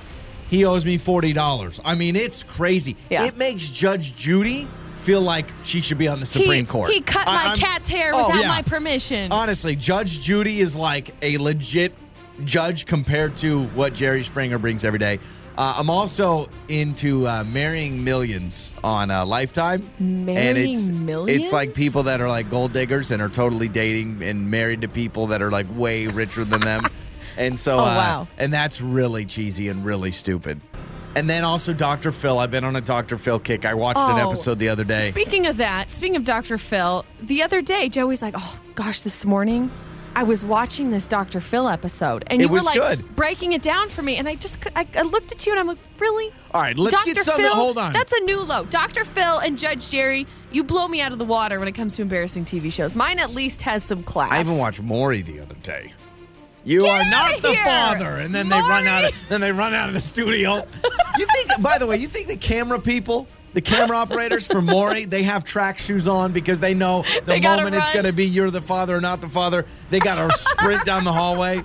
[0.48, 1.80] he owes me $40.
[1.84, 2.96] I mean, it's crazy.
[3.10, 3.24] Yeah.
[3.24, 6.90] It makes Judge Judy feel like she should be on the Supreme he, Court.
[6.90, 8.48] He cut I- my I'm- cat's hair Oh, without yeah.
[8.48, 9.32] my permission.
[9.32, 11.92] Honestly, Judge Judy is like a legit
[12.44, 15.18] judge compared to what Jerry Springer brings every day.
[15.58, 19.88] Uh, I'm also into uh, marrying millions on uh, Lifetime.
[19.98, 24.22] and Marrying it's, It's like people that are like gold diggers and are totally dating
[24.22, 26.84] and married to people that are like way richer than them.
[27.34, 28.28] And so, Oh, uh, wow.
[28.36, 30.60] and that's really cheesy and really stupid.
[31.14, 32.12] And then also Dr.
[32.12, 32.38] Phil.
[32.38, 33.16] I've been on a Dr.
[33.16, 33.64] Phil kick.
[33.64, 34.28] I watched an Oh.
[34.28, 35.00] episode the other day.
[35.00, 36.58] Speaking of that, speaking of Dr.
[36.58, 39.70] Phil, the other day Joey's like, "Oh gosh, this morning
[40.14, 41.40] I was watching this Dr.
[41.40, 43.16] Phil episode, and you were like good.
[43.16, 45.66] breaking it down for me, and I just I, I looked at you and I'm
[45.66, 46.32] like, really?
[46.52, 47.14] All right, let's Dr.
[47.14, 47.92] get something- Phil, hold on.
[47.92, 48.64] That's a new low.
[48.66, 49.04] Dr.
[49.04, 52.02] Phil and Judge Jerry, you blow me out of the water when it comes to
[52.02, 52.94] embarrassing TV shows.
[52.94, 54.30] Mine at least has some class.
[54.32, 55.94] I even watched Maury the other day.
[56.64, 57.64] You Get are not the here!
[57.64, 59.04] father, and then they run out.
[59.04, 59.26] Of, Maury!
[59.30, 60.56] then they run out of the studio.
[61.18, 61.60] you think?
[61.60, 65.44] By the way, you think the camera people, the camera operators for Maury, they have
[65.44, 68.62] track shoes on because they know the They moment it's going to be you're the
[68.62, 71.60] father or not the father, they got to sprint down the hallway.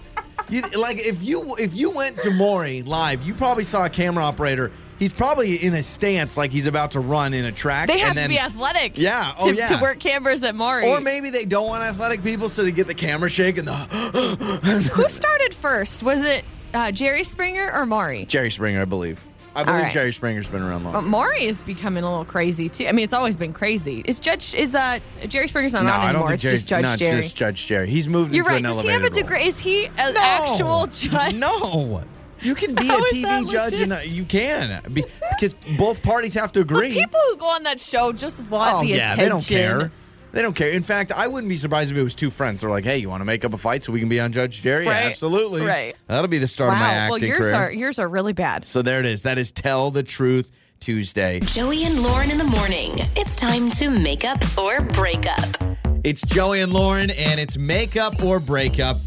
[0.50, 4.24] You, like if you if you went to Maury live, you probably saw a camera
[4.24, 4.72] operator.
[4.98, 7.88] He's probably in a stance like he's about to run in a track.
[7.88, 8.98] They have and then, to be athletic.
[8.98, 9.68] Yeah, oh, to, yeah.
[9.68, 10.88] To work cameras at Maury.
[10.88, 13.74] Or maybe they don't want athletic people, so they get the camera shake and the.
[14.96, 16.02] Who started first?
[16.02, 18.26] Was it uh, Jerry Springer or Maury?
[18.26, 19.27] Jerry Springer, I believe.
[19.58, 19.92] I believe right.
[19.92, 20.94] Jerry Springer's been around long.
[20.94, 22.86] But Maury is becoming a little crazy too.
[22.88, 24.04] I mean, it's always been crazy.
[24.06, 26.14] Is Judge is uh Jerry Springer's not no, on I anymore?
[26.14, 27.22] don't think it's Jerry's just Judge no, it's Jerry.
[27.24, 27.90] just Judge Jerry.
[27.90, 28.58] He's moved You're into right.
[28.60, 29.44] an Does he have a degree?
[29.44, 30.22] Is he an No.
[30.22, 31.36] actual judge?
[31.36, 32.04] No.
[32.40, 33.82] You can be a How that TV judge legit?
[33.82, 36.94] and uh, you can be, because both parties have to agree.
[36.94, 39.20] People who go on that show just want oh the yeah, attention.
[39.24, 39.92] they don't care.
[40.32, 40.70] They don't care.
[40.70, 42.62] In fact, I wouldn't be surprised if it was two friends.
[42.62, 44.32] They're like, "Hey, you want to make up a fight so we can be on
[44.32, 45.06] Judge Jerry?" Right.
[45.06, 45.62] absolutely.
[45.62, 45.96] Right.
[46.08, 47.06] That'll be the start of my Wow.
[47.08, 47.56] Well, acting yours career.
[47.56, 48.66] are yours are really bad.
[48.66, 49.24] so there it is.
[49.24, 51.40] That is Tell the Truth Tuesday.
[51.40, 53.00] Joey and Lauren in the morning.
[53.16, 55.78] It's time to make up or break up.
[56.04, 58.98] It's Joey and Lauren, and it's make up or break up.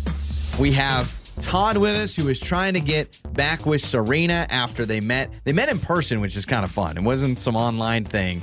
[0.58, 5.00] We have Todd with us, who is trying to get back with Serena after they
[5.00, 5.30] met.
[5.44, 6.96] They met in person, which is kind of fun.
[6.98, 8.42] It wasn't some online thing.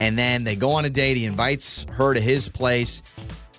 [0.00, 1.16] And then they go on a date.
[1.18, 3.02] He invites her to his place.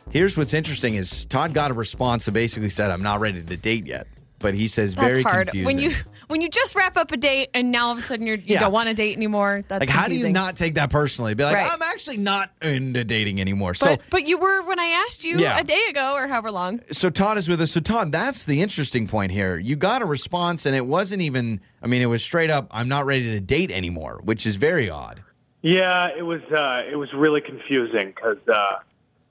[0.09, 3.57] Here's what's interesting: is Todd got a response that basically said, "I'm not ready to
[3.57, 4.07] date yet."
[4.39, 5.65] But he says That's very hard confusing.
[5.67, 5.91] when you
[6.27, 8.55] when you just wrap up a date and now all of a sudden you're, you
[8.55, 8.61] Yeah.
[8.61, 9.61] don't want to date anymore.
[9.67, 11.35] That's like, how do you not take that personally?
[11.35, 11.69] Be like, Right.
[11.71, 13.73] I'm actually not into dating anymore.
[13.79, 15.59] But so but you were when I asked you Yeah.
[15.59, 16.81] a day ago or however long.
[16.91, 17.71] so Todd is with us.
[17.71, 19.59] So Todd, that's the interesting point here.
[19.59, 21.61] You got a response, and it wasn't even.
[21.83, 22.67] I mean, it was straight up.
[22.71, 25.21] I'm not ready to date anymore, which is very odd.
[25.61, 28.79] Yeah, it was uh, it was really confusing because uh,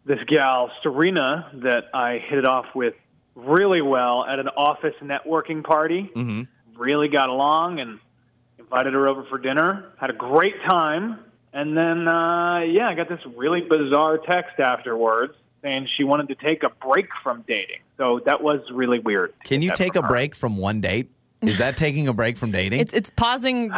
[0.05, 2.95] this gal Serena that I hit it off with
[3.35, 6.11] really well at an office networking party.
[6.15, 6.47] Mhm.
[6.77, 7.99] Really got along and
[8.59, 9.87] invited her over for dinner.
[9.99, 11.19] Had a great time,
[11.53, 16.35] and then uh, yeah, I got this really bizarre text afterwards saying she wanted to
[16.37, 17.81] take a break from dating.
[17.99, 19.35] So that was really weird.
[19.45, 20.09] Can you take a her.
[20.09, 21.11] break from one date?
[21.43, 22.81] Is that taking a break from dating?
[22.85, 23.73] It's it's pausing,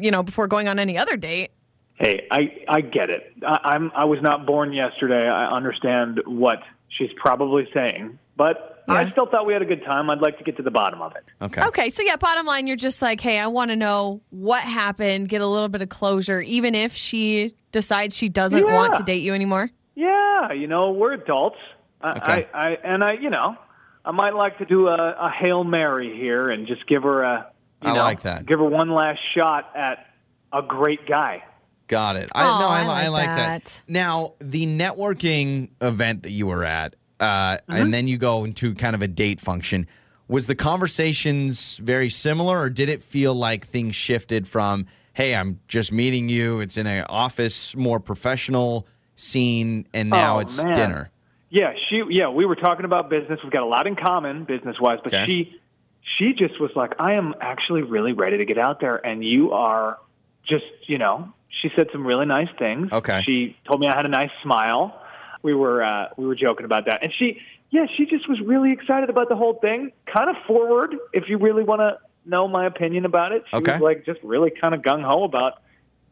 [0.00, 1.50] you know, before going on any other date.
[1.94, 3.32] Hey, I, I get it.
[3.46, 5.28] I, I'm I was not born yesterday.
[5.28, 8.94] I understand what she's probably saying, but Yeah.
[8.94, 10.10] I still thought we had a good time.
[10.10, 11.24] I'd like to get to the bottom of it.
[11.40, 11.62] okay.
[11.66, 15.28] Okay, so yeah, bottom line, you're just like, hey, I want to know what happened,
[15.28, 18.74] get a little bit of closure, even if she decides she doesn't Yeah.
[18.74, 19.70] want to date you anymore.
[19.94, 21.58] Yeah, you know we're adults.
[22.00, 22.48] I, Okay.
[22.52, 23.56] I, I and I, you know,
[24.04, 27.46] I might like to do a, a hail mary here and just give her a,
[27.82, 28.44] you I know, like that.
[28.46, 30.04] give her one last shot at
[30.52, 31.44] a great guy.
[31.92, 32.30] Got it.
[32.34, 33.64] I, Aw, no, I, I li- I like like that.
[33.66, 33.82] that.
[33.86, 37.72] Now, the networking event that you were at, uh, Mm-hmm.
[37.72, 39.86] and then you go into kind of a date function.
[40.26, 45.60] Was the conversations very similar, or did it feel like things shifted from, "Hey, I'm
[45.68, 46.60] just meeting you.
[46.60, 50.74] It's in an office, more professional scene, and now Oh, it's man.
[50.74, 51.10] dinner."
[51.50, 52.02] Yeah, she.
[52.08, 53.40] Yeah, we were talking about business.
[53.42, 55.26] We've got a lot in common business wise, but Okay.
[55.26, 55.60] she,
[56.00, 59.52] she just was like, I am actually really ready to get out there, and you
[59.52, 59.98] are
[60.42, 61.30] just, you know.
[61.52, 62.90] She said some really nice things.
[62.90, 63.20] Okay.
[63.22, 64.98] She told me I had a nice smile.
[65.42, 68.72] We were uh, we were joking about that, and she, yeah, she just was really
[68.72, 69.92] excited about the whole thing.
[70.06, 73.44] Kind of forward, if you really want to know my opinion about it.
[73.50, 73.72] She Okay.
[73.72, 75.62] was like just really kind of gung ho about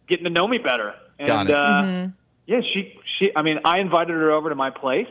[0.08, 0.94] getting to know me better.
[1.18, 1.54] And, Got it.
[1.54, 2.08] Uh,
[2.46, 3.30] yeah, she she.
[3.36, 5.08] I mean, I invited her over to my place,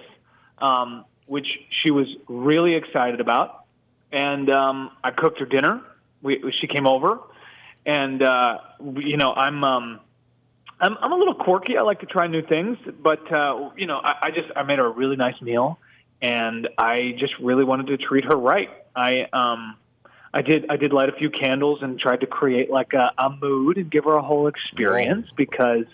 [0.60, 3.64] um, which she was really excited about,
[4.12, 5.82] and um, I cooked her dinner.
[6.22, 7.20] We she came over,
[7.86, 10.00] and uh, we- you know I'm um,
[10.80, 11.78] I'm I'm a little quirky.
[11.78, 14.80] I like to try new things, but uh, you know I, I just I made
[14.80, 15.80] her a really nice meal,
[16.22, 18.70] and I just really wanted to treat her right.
[18.96, 19.76] I um.
[20.32, 20.68] I did.
[20.70, 23.90] I did light a few candles and tried to create like a, a mood and
[23.90, 25.86] give her a whole experience because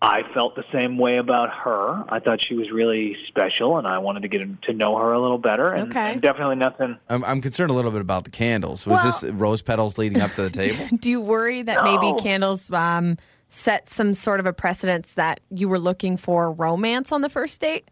[0.00, 2.04] I felt the same way about her.
[2.08, 5.20] I thought she was really special, and I wanted to get to know her a
[5.20, 5.72] little better.
[5.72, 6.12] And, Okay.
[6.12, 6.96] and definitely nothing.
[7.08, 8.86] I'm, I'm concerned a little bit about the candles.
[8.86, 10.86] Was this rose petals leading up to the table?
[10.96, 13.18] Do you worry that maybe candles um,
[13.50, 17.60] set some sort of a precedence that you were looking for romance on the first
[17.60, 17.86] date?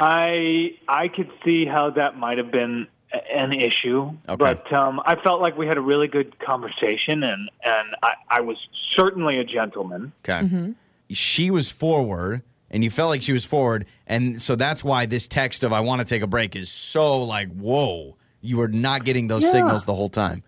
[0.00, 2.88] I I could see how that might have been
[3.32, 4.36] an issue, Okay.
[4.36, 8.40] but um, I felt like we had a really good conversation, and and I, I
[8.40, 10.12] was certainly a gentleman.
[10.28, 10.74] Okay.
[11.10, 15.28] She was forward, and you felt like she was forward, and so that's why this
[15.28, 18.16] text of "I want to take a break" is so like, whoa.
[18.44, 19.50] You were not getting those Yeah.
[19.52, 20.42] signals the whole time.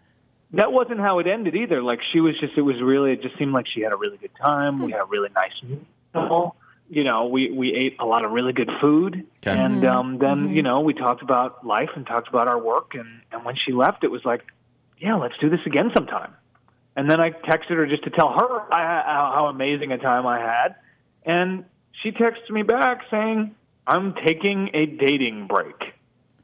[0.56, 1.82] That wasn't how it ended either.
[1.82, 4.16] Like she was just, it was really, it just seemed like she had a really
[4.16, 4.82] good time.
[4.82, 6.56] We had a really nice meal.
[6.90, 9.26] You know, we, we ate a lot of really good food.
[9.46, 9.58] Okay.
[9.58, 12.94] And um, then, you know, we talked about life and talked about our work.
[12.94, 14.42] And, and when she left, it was like,
[14.98, 16.34] yeah, let's do this again sometime.
[16.94, 20.26] And then I texted her just to tell her I, how, how amazing a time
[20.26, 20.76] I had.
[21.24, 23.54] And she texted me back saying,
[23.86, 25.94] I'm taking a dating break.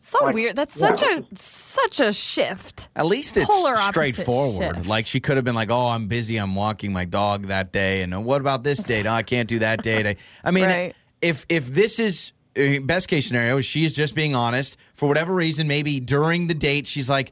[0.03, 0.57] So Like, weird.
[0.57, 2.89] That's such a such a shift.
[2.97, 4.77] At least it's Polar straightforward.
[4.77, 4.89] shift.
[4.89, 6.39] Like she could have been like, "Oh, I'm busy.
[6.39, 9.07] I'm walking my dog that day." And "Oh, what about this date?
[9.07, 10.07] Oh, I can't do that date.
[10.07, 10.97] I, I mean, Right.
[11.21, 15.35] if if this is uh, best case scenario, she is just being honest for whatever
[15.35, 15.69] reason.
[15.69, 17.31] Maybe during the date, she's like,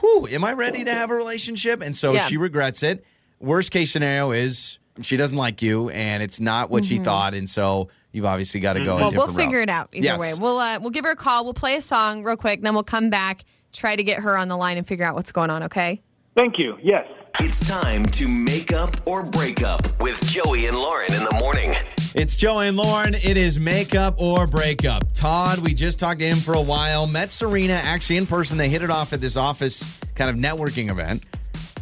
[0.00, 2.26] "Whew, am I ready to have a relationship?" And so Yeah.
[2.26, 3.02] she regrets it.
[3.40, 7.48] Worst case scenario is she doesn't like you, and it's not what she thought, and
[7.48, 8.96] so you've obviously got to go.
[8.96, 9.16] Mm-hmm.
[9.16, 9.68] Well, we'll figure route.
[9.68, 10.20] it out either Yes.
[10.20, 10.32] way.
[10.38, 11.44] We'll uh, we'll give her a call.
[11.44, 14.48] We'll play a song real quick, then we'll come back, try to get her on
[14.48, 15.64] the line and figure out what's going on.
[15.64, 16.02] Okay.
[16.36, 16.78] Thank you.
[16.82, 17.06] Yes.
[17.38, 21.72] It's time to make up or break up with Joey and Lauren in the morning.
[22.14, 23.14] It's Joey and Lauren.
[23.14, 25.04] It is makeup or break up.
[25.14, 27.06] Todd, we just talked to him for a while.
[27.06, 28.58] Met Serena actually in person.
[28.58, 31.22] They hit it off at this office kind of networking event.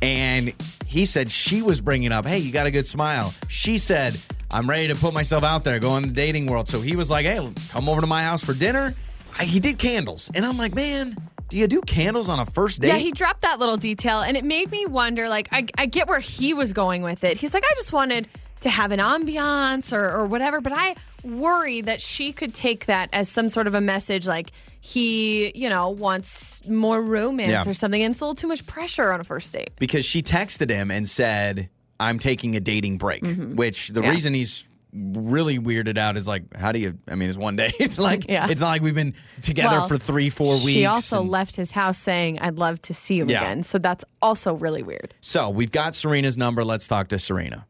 [0.03, 0.55] And
[0.87, 3.33] he said she was bringing up, hey, you got a good smile.
[3.49, 6.69] She said, I'm ready to put myself out there, go in the dating world.
[6.69, 7.39] So he was like, hey,
[7.71, 8.95] come over to my house for dinner.
[9.39, 10.31] I, he did candles.
[10.35, 11.15] And I'm like, man,
[11.49, 12.89] do you do candles on a first date?
[12.89, 15.29] Yeah, he dropped that little detail, and it made me wonder.
[15.29, 17.37] Like, I, I get where he was going with it.
[17.37, 18.27] He's like, I just wanted
[18.61, 23.09] to have an ambiance or, or whatever, but I worry that she could take that
[23.13, 27.71] as some sort of a message, like he, you know, wants more romance Yeah.
[27.71, 29.71] or something, and it's a little too much pressure on a first date.
[29.79, 31.69] because she texted him and said,
[32.01, 34.11] I'm taking a dating break, which the Yeah.
[34.11, 37.71] reason he's really weirded out is like, how do you, I mean, it's one day.
[37.81, 38.49] It's like, Yeah.
[38.49, 40.71] it's not like we've been together Well, for three, four weeks.
[40.71, 43.43] She also and- left his house saying, I'd love to see you Yeah.
[43.43, 43.63] again.
[43.65, 45.13] So that's also really weird.
[45.21, 46.65] So we've got Serena's number.
[46.65, 47.67] Let's talk to Serena.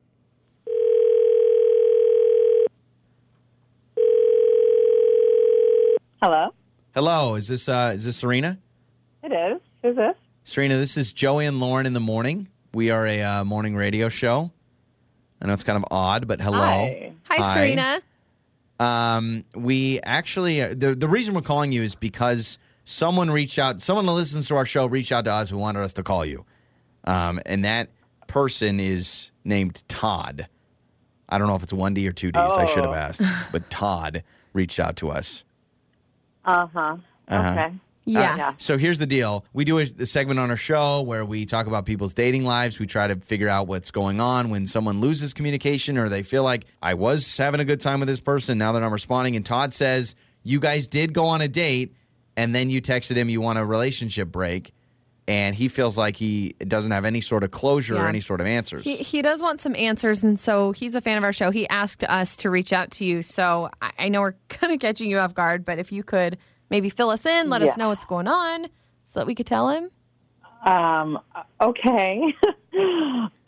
[6.21, 6.53] Hello.
[6.95, 8.59] Hello, is this uh is this Serena?
[9.23, 9.61] It is.
[9.83, 10.17] Who's this?
[10.45, 12.49] Serena, this is Joey and Lauren in the morning.
[12.79, 14.53] We are a uh, morning radio show.
[15.43, 16.59] I know it's kind of odd, but hello.
[16.61, 17.12] Hi.
[17.25, 17.53] Hi, Hi.
[17.53, 18.01] Serena.
[18.79, 23.83] Um, we actually uh, the the reason we're calling you is because someone reached out.
[23.83, 26.25] Someone that listens to our show reached out to us who wanted us to call
[26.25, 26.47] you,
[27.03, 27.88] um, and that
[28.29, 30.47] person is named Todd.
[31.29, 32.41] I don't know if it's one D or two D's.
[32.41, 32.95] I should have Oh.
[32.95, 35.43] asked, but Todd reached out to us.
[36.45, 36.97] Uh huh.
[37.27, 37.71] Uh-huh.
[38.09, 38.21] Okay.
[38.21, 38.33] Yeah.
[38.33, 38.53] Uh, yeah.
[38.59, 41.66] So here's the deal: we do a, a segment on our show where we talk
[41.66, 42.79] about people's dating lives.
[42.81, 46.42] We try to figure out what's going on when someone loses communication or they feel
[46.42, 49.37] like I was having a good time with this person, now they're not responding.
[49.37, 51.94] And Todd says you guys did go on a date,
[52.37, 54.73] and then you texted him you want a relationship break,
[55.27, 58.47] and he feels like he doesn't have any sort of closure or any sort of
[58.47, 58.83] answers.
[58.83, 61.51] He, he does want some answers, and so he's a fan of our show.
[61.51, 63.21] He asked us to reach out to you.
[63.21, 66.38] So I, I know we're kind of catching you off guard, but if you could
[66.70, 67.68] maybe fill us in, let Yeah.
[67.68, 68.66] us know what's going on
[69.04, 69.90] so that we could tell him.
[70.64, 71.18] Um.
[71.61, 72.35] Okay.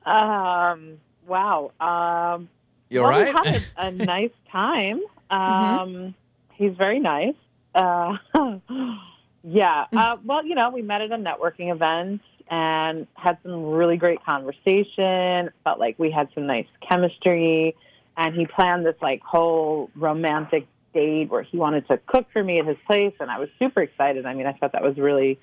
[0.06, 0.98] um.
[1.26, 1.72] Wow.
[1.80, 2.48] Um.
[2.88, 3.34] you all well, right?
[3.44, 5.00] We had a, a nice time.
[5.30, 5.34] Mm-hmm.
[5.34, 6.14] Um.
[6.54, 7.34] He's very nice.
[7.74, 8.16] Uh.
[9.44, 9.86] yeah.
[9.92, 14.22] Uh, well, you know, we met at a networking event and had some really great
[14.24, 15.50] conversation.
[15.64, 17.74] Felt like we had some nice chemistry,
[18.16, 22.58] and he planned this like whole romantic date where he wanted to cook for me
[22.58, 24.26] at his place, and I was super excited.
[24.26, 25.38] I mean, I thought that was really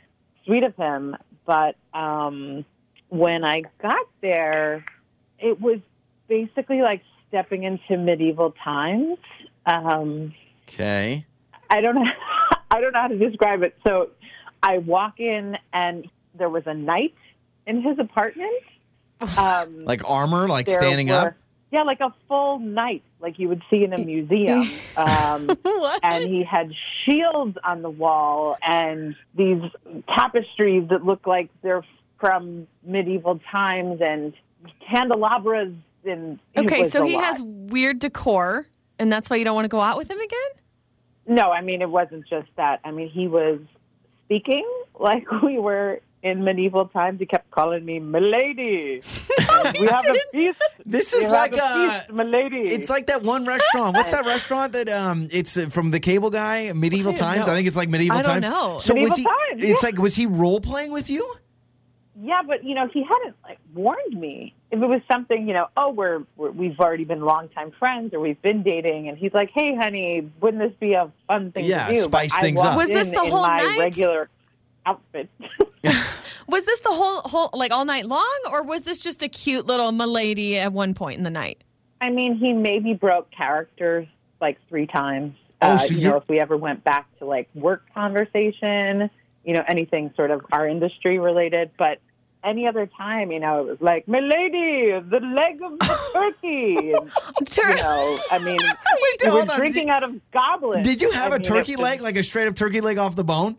[0.45, 1.15] sweet of him.
[1.45, 2.65] But um,
[3.09, 4.83] when I got there,
[5.39, 5.79] it was
[6.27, 9.17] basically like stepping into medieval times.
[9.65, 10.33] Um,
[10.67, 11.25] okay.
[11.69, 12.11] I don't know.
[12.71, 13.77] I don't know how to describe it.
[13.85, 14.09] So
[14.61, 17.15] I walk in and there was a knight
[17.65, 18.51] in his apartment.
[19.35, 21.33] Um, Like armor, like there standing up.
[21.71, 24.69] Yeah, like a full knight, like you would see in a museum.
[24.97, 25.51] Um,
[26.01, 29.61] and he had shields on the wall and these
[30.09, 31.85] tapestries that look like they're
[32.19, 34.33] from medieval times and
[34.89, 35.71] candelabras
[36.03, 37.25] and okay, so he lot.
[37.25, 38.65] has weird decor,
[38.97, 40.49] and that's why you don't want to go out with him again?
[41.27, 43.59] no i mean it wasn't just that i mean he was
[44.25, 44.67] speaking
[44.99, 49.01] like we were in medieval times, he kept calling me "milady."
[49.79, 50.61] We have a feast.
[50.85, 51.89] This We is have like a a.
[51.91, 52.61] feast, milady.
[52.67, 53.95] It's like that one restaurant.
[53.95, 55.27] What's that restaurant that um?
[55.31, 56.71] It's uh, from the cable guy.
[56.73, 57.47] Medieval times.
[57.47, 58.53] I think it's like medieval I don't times.
[58.53, 58.77] know.
[58.79, 59.23] So was Medieval he?
[59.51, 59.87] Times, It's yeah.
[59.87, 61.25] like was he role playing with you?
[62.19, 64.55] Yeah, but you know, he hadn't like warned me.
[64.71, 68.19] If it was something, you know, oh, we're, we're we've already been longtime friends, or
[68.19, 71.85] we've been dating, and he's like, "Hey, honey, wouldn't this be a fun thing Yeah,
[71.87, 72.77] to do?" Yeah, spice But things walked up.
[72.77, 73.77] Was this the in whole my night?
[73.79, 74.29] regular
[74.87, 75.29] outfit?
[76.47, 79.65] Was this the whole whole like all night long, or was this just a cute
[79.67, 81.61] little milady at one point in the night?
[81.99, 84.07] I mean, he maybe broke characters
[84.39, 85.35] like three times.
[85.61, 89.09] Oh, uh, so you know, if we ever went back to like work conversation,
[89.43, 91.99] you know, anything sort of our industry related, but.
[92.43, 97.51] Any other time, you know, it was like, "Milady, the leg of the turkey." And,
[97.51, 97.69] Sure.
[97.71, 99.57] you know, I mean, Wait, we were hold on.
[99.57, 100.87] drinking out of goblets.
[100.87, 102.79] Did you have I a mean, turkey it was- leg, like a straight up turkey
[102.79, 103.57] leg off the bone?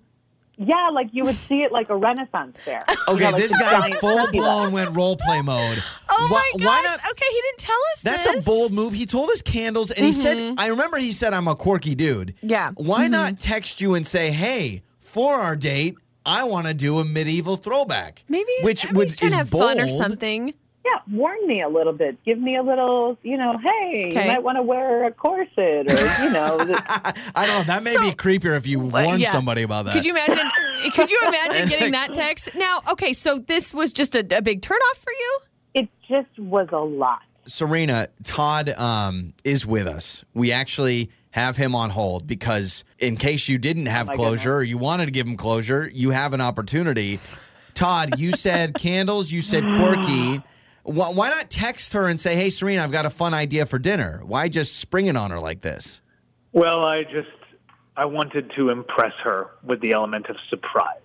[0.60, 2.84] Yeah, like you would see it like a Renaissance fair.
[2.88, 5.82] You Okay, know, like this guy giant full blown went role play mode.
[6.10, 8.44] Oh Why- my why not- Okay, he didn't tell us That's this.
[8.46, 8.92] a bold move.
[8.92, 12.34] He told us candles, and he said, "I remember he said I'm a quirky dude."
[12.42, 12.72] Yeah.
[12.74, 13.10] Why Mhm.
[13.10, 17.56] not text you and say, "Hey, for our date, I want to do a medieval
[17.56, 19.62] throwback." Maybe which maybe would he's trying is bold.
[19.62, 20.54] fun or something.
[20.90, 22.22] Yeah, warn me a little bit.
[22.24, 24.22] Give me a little, you know, hey, Okay.
[24.22, 25.56] you might want to wear a corset
[25.90, 26.56] or, you know,
[27.34, 27.62] I don't know.
[27.66, 29.30] That may be So- creepier if you warn yeah.
[29.30, 29.94] somebody about that.
[29.94, 30.48] Could you imagine?
[30.94, 32.54] could you imagine getting that text?
[32.54, 35.38] Now, okay, so this was just a, a big turnoff for you.
[35.74, 37.20] it just was a lot.
[37.46, 40.24] Serena, Todd um, is with us.
[40.34, 44.62] We actually have him on hold because, in case you didn't have my closure or
[44.62, 47.20] you wanted to give him closure, you have an opportunity.
[47.74, 50.42] Todd, you said candles, you said quirky.
[50.88, 53.78] Why, why not text her and say, "Hey, Serena, I've got a fun idea for
[53.78, 56.00] dinner." Why just spring it on her like this?
[56.52, 57.28] Well, I just
[57.96, 61.00] I wanted to impress her with the element of surprise.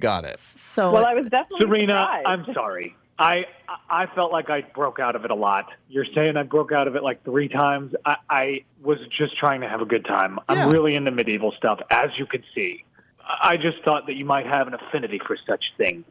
[0.00, 0.38] Got it.
[0.38, 2.26] So Well, I was definitely Serena, surprised.
[2.26, 2.96] I'm sorry.
[3.18, 3.46] I
[3.90, 5.70] I felt like I broke out of it a lot.
[5.88, 7.94] You're saying I broke out of it like three times.
[8.04, 10.38] I, I was just trying to have a good time.
[10.48, 10.66] Yeah.
[10.66, 12.84] I'm really into medieval stuff, as you could see.
[13.20, 16.04] I I just thought that you might have an affinity for such things.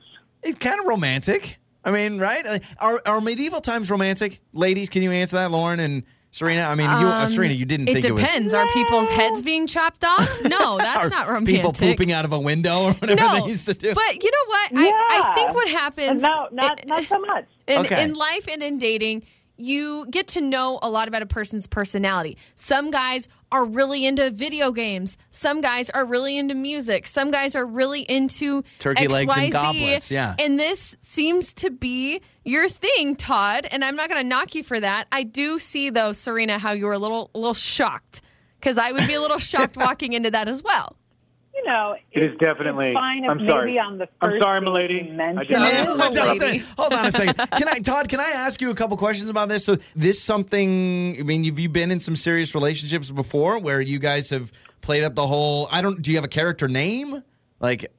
[0.43, 1.57] It's kind of romantic.
[1.86, 2.43] I mean, right?
[2.80, 4.39] Are, are medieval times romantic?
[4.54, 6.63] Ladies, can you answer that, Lauren and Serena?
[6.63, 8.21] I mean, you, uh, Um, Serena, you didn't it think it was.
[8.21, 8.54] depends.
[8.54, 10.41] Are people's heads being chopped off?
[10.43, 11.56] No, that's Are not romantic.
[11.56, 13.93] People pooping out of a window or whatever no, they used to do.
[13.93, 14.71] but you know what?
[14.76, 16.21] I, I think what happens.
[16.21, 17.45] no, not not so much.
[17.67, 18.04] in, Okay.
[18.04, 19.24] in life and in dating,
[19.57, 22.37] you get to know a lot about a person's personality.
[22.55, 25.17] Some guys are really into video games.
[25.29, 27.07] Some guys are really into music.
[27.07, 29.09] Some guys are really into Turkey XYZ.
[29.09, 30.35] legs and goblets, yeah.
[30.39, 33.67] And this seems to be your thing, Todd.
[33.71, 35.07] And I'm not going to knock you for that.
[35.11, 38.21] I do see, though, Serena, how you were a little, a little shocked
[38.59, 40.97] because I would be a little shocked walking into that as well.
[41.65, 43.80] You know, It is definitely- fine if I'm maybe sorry.
[43.80, 45.10] on the I'm first sorry, milady.
[45.12, 45.75] mention did not it.
[45.75, 46.41] mean to Hold on, interrupt.
[46.41, 46.63] lady.
[46.78, 47.34] hold on a second.
[47.58, 48.08] Can I, Todd?
[48.08, 49.65] Can I ask you a couple questions about this?
[49.65, 51.17] So, this something?
[51.19, 54.51] I mean, have you been in some serious relationships before where you guys have
[54.82, 55.67] played up the whole?
[55.71, 55.99] I don't.
[56.01, 57.23] Do you have a character name?
[57.60, 57.91] Like,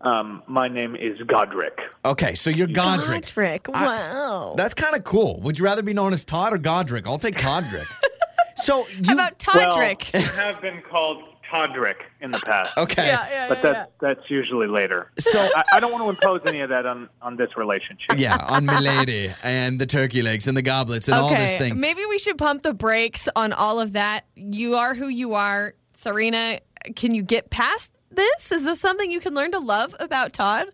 [0.00, 1.78] Um, my name is Godric.
[2.06, 3.26] okay, so you're Godric.
[3.26, 3.68] Godric.
[3.74, 4.54] I- Wow.
[4.56, 5.40] That's kind of cool.
[5.42, 7.06] Would you rather be known as Todd or Godric?
[7.06, 7.86] I'll take Godric.
[8.56, 10.14] so you How about Toddric?
[10.14, 12.70] Well, I have been called Toddric in the past.
[12.78, 13.06] okay?
[13.06, 15.10] yeah, yeah, But yeah, that, that's usually later.
[15.18, 18.18] So I, I don't want to impose any of that on, on this relationship.
[18.18, 21.80] yeah, on Milady and the turkey legs and the goblets and all this thing.
[21.80, 24.26] Maybe we should pump the brakes on all of that.
[24.36, 25.74] You are who you are.
[25.92, 26.60] Serena,
[26.96, 28.52] can you get past this?
[28.52, 30.68] Is this something you can learn to love about Todd?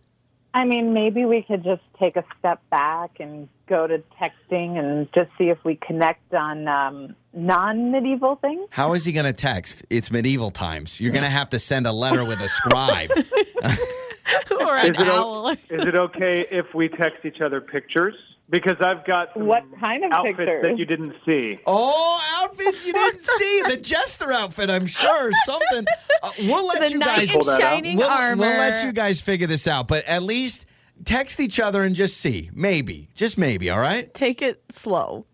[0.57, 5.07] I mean, maybe we could just take a step back and go to texting and
[5.12, 8.66] just see if we connect on um, non-medieval things.
[8.71, 9.85] How is he going to text?
[9.90, 10.99] It's medieval times.
[10.99, 13.11] You're going to have to send a letter with a scribe.
[14.51, 15.49] or an Is it, owl?
[15.49, 18.14] o- is it okay if we text each other pictures?
[18.49, 20.63] Because I've got some What kind of outfits pictures?
[20.63, 21.59] that you didn't see.
[21.67, 23.63] oh, outfits you didn't see.
[23.69, 25.31] The jester outfit, I'm sure.
[25.45, 25.87] Something.
[26.23, 27.33] Uh, we'll let the you guys.
[27.33, 27.61] Pull that out.
[27.61, 28.43] shining We'll, armor.
[28.43, 30.67] we'll let you guys figure this out, but at least
[31.05, 32.51] text each other and just see.
[32.55, 33.09] Maybe.
[33.17, 34.15] Just maybe, all right?
[34.15, 35.27] Take it slow.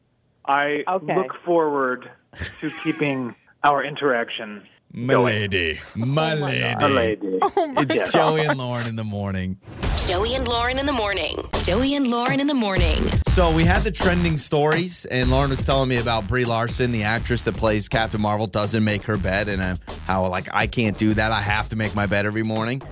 [0.47, 1.15] I Okay.
[1.15, 2.11] look forward
[2.61, 4.63] to keeping our interaction.
[4.95, 6.41] My lady, Milady.
[6.41, 6.75] Milady.
[6.81, 7.39] my lady.
[7.95, 9.59] It's Joey and Lauren in the morning.
[10.09, 11.37] Joey and Lauren in the morning.
[11.61, 12.99] Joey and Lauren in the morning.
[13.29, 17.05] So we had the trending stories, and Lauren was telling me about Brie Larson, the
[17.05, 20.99] actress that plays Captain Marvel, doesn't make her bed, and uh, how like I can't
[20.99, 21.31] do that.
[21.31, 22.83] I have to make my bed every morning.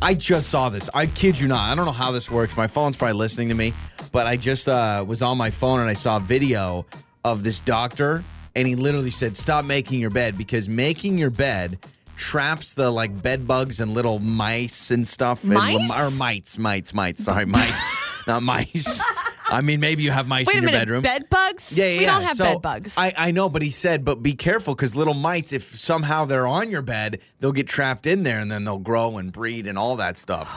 [0.00, 0.88] I just saw this.
[0.94, 1.70] I kid you not.
[1.70, 2.56] I don't know how this works.
[2.56, 3.74] My phone's probably listening to me,
[4.12, 6.86] but I just uh, was on my phone and I saw a video
[7.24, 8.22] of this doctor,
[8.54, 11.80] and he literally said, "Stop making your bed because making your bed
[12.16, 15.42] traps the like bed bugs and little mice and stuff.
[15.44, 15.90] and Mice?
[15.98, 17.24] or mites, mites, mites.
[17.24, 17.96] Sorry, mites,
[18.26, 19.00] not mice.
[19.46, 21.02] I mean, maybe you have mice Wait in your minute, bedroom.
[21.02, 21.76] bed bugs?
[21.76, 22.12] Yeah, yeah, We yeah.
[22.14, 22.94] don't have So, bed bugs.
[22.96, 26.46] I, I know, but he said, but be careful because little mites, if somehow they're
[26.46, 29.76] on your bed, they'll get trapped in there and then they'll grow and breed and
[29.78, 30.50] all that stuff.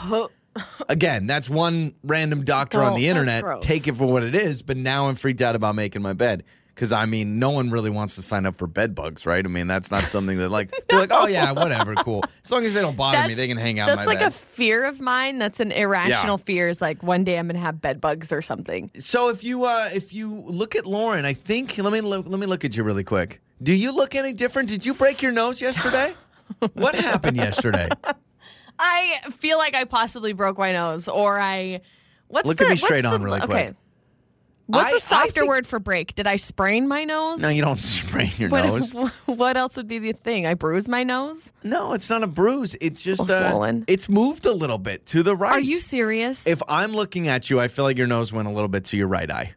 [0.89, 3.61] Again, that's one random doctor on Oh, the internet.
[3.61, 6.43] Take it for what it is, but now I'm freaked out about making my bed.
[6.77, 9.43] Because I mean, no one really wants to sign up for bed bugs, right?
[9.43, 12.23] I mean, that's not something that like they're like, oh yeah, whatever, cool.
[12.45, 13.89] As long as they don't bother me, they can hang out.
[13.89, 14.27] in That's my like bed.
[14.27, 15.39] a fear of mine.
[15.39, 16.69] That's an irrational fear.
[16.69, 18.91] Is like one day I'm gonna have bed bugs or something.
[18.99, 22.39] So if you uh if you look at Lauren, I think let me look let
[22.39, 23.41] me look at you really quick.
[23.63, 24.69] Do you look any different?
[24.69, 26.13] Did you break your nose yesterday?
[26.73, 27.89] what happened yesterday?
[28.77, 31.81] I feel like I possibly broke my nose, or I.
[32.27, 33.47] What's Look the, at me what's straight the- on really okay.
[33.47, 33.75] quick.
[34.67, 36.13] What's I- a softer think- word for break?
[36.15, 37.41] Did I sprain my nose?
[37.41, 38.93] No, you don't sprain your What, nose.
[39.25, 40.45] what else would be the thing?
[40.45, 41.51] I bruised my nose.
[41.63, 42.75] No, it's not a bruise.
[42.81, 43.85] It's just uh, swollen.
[43.87, 45.53] it's moved a little bit to the right.
[45.53, 46.45] Are you serious?
[46.45, 48.97] If I'm looking at you, I feel like your nose went a little bit to
[48.97, 49.53] your right eye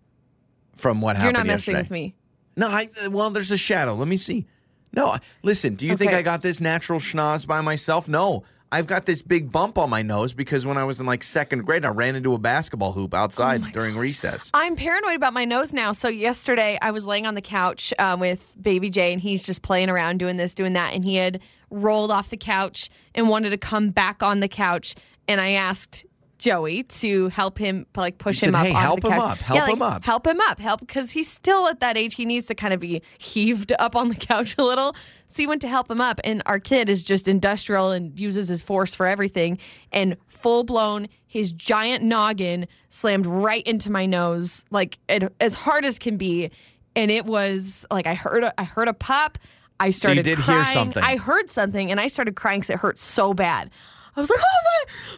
[0.76, 2.14] from what happened You're not messing with me.
[2.56, 3.94] No, I well, there's a shadow.
[3.94, 4.46] Let me see.
[4.92, 5.74] No, listen.
[5.76, 8.08] Do you think I got this natural schnoz by myself?
[8.08, 8.42] No,
[8.72, 11.66] I've got this big bump on my nose because when I was in like second
[11.66, 14.50] grade, I ran into a basketball hoop outside Oh during recess.
[14.54, 15.90] I'm paranoid about my nose now.
[15.90, 19.62] So yesterday I was laying on the couch um, with baby Jay, and he's just
[19.62, 21.40] playing around doing this, doing that, and he had
[21.70, 24.94] rolled off the couch and wanted to come back on the couch,
[25.26, 26.04] and I asked.
[26.40, 28.66] Joey to help him, like push You him said, up.
[28.66, 30.04] "Hey, help him up, help Yeah, like, him up.
[30.04, 32.14] help him up, help because he's still at that age.
[32.16, 34.94] He needs to kind of be heaved up on the couch a little.
[35.26, 38.48] So he went to help him up, and our kid is just industrial and uses
[38.48, 39.58] his force for everything.
[39.92, 45.84] And full blown, his giant noggin slammed right into my nose, like it, as hard
[45.84, 46.50] as can be.
[46.96, 49.38] And it was like I heard, a, I heard a pop.
[49.78, 50.66] I started did hear crying.
[50.66, 51.02] something.
[51.02, 53.70] I heard something, and I started crying because it hurt so bad.
[54.16, 54.60] I was like, "Oh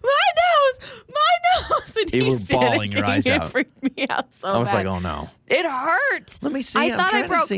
[0.03, 3.51] my, my nose, my nose!" And You he's were bawling your eyes It out.
[3.51, 4.75] freaked me out so I was bad.
[4.75, 5.31] like, oh no.
[5.47, 6.39] It hurt.
[6.43, 6.79] Let me see.
[6.79, 7.51] I I'm thought I broke.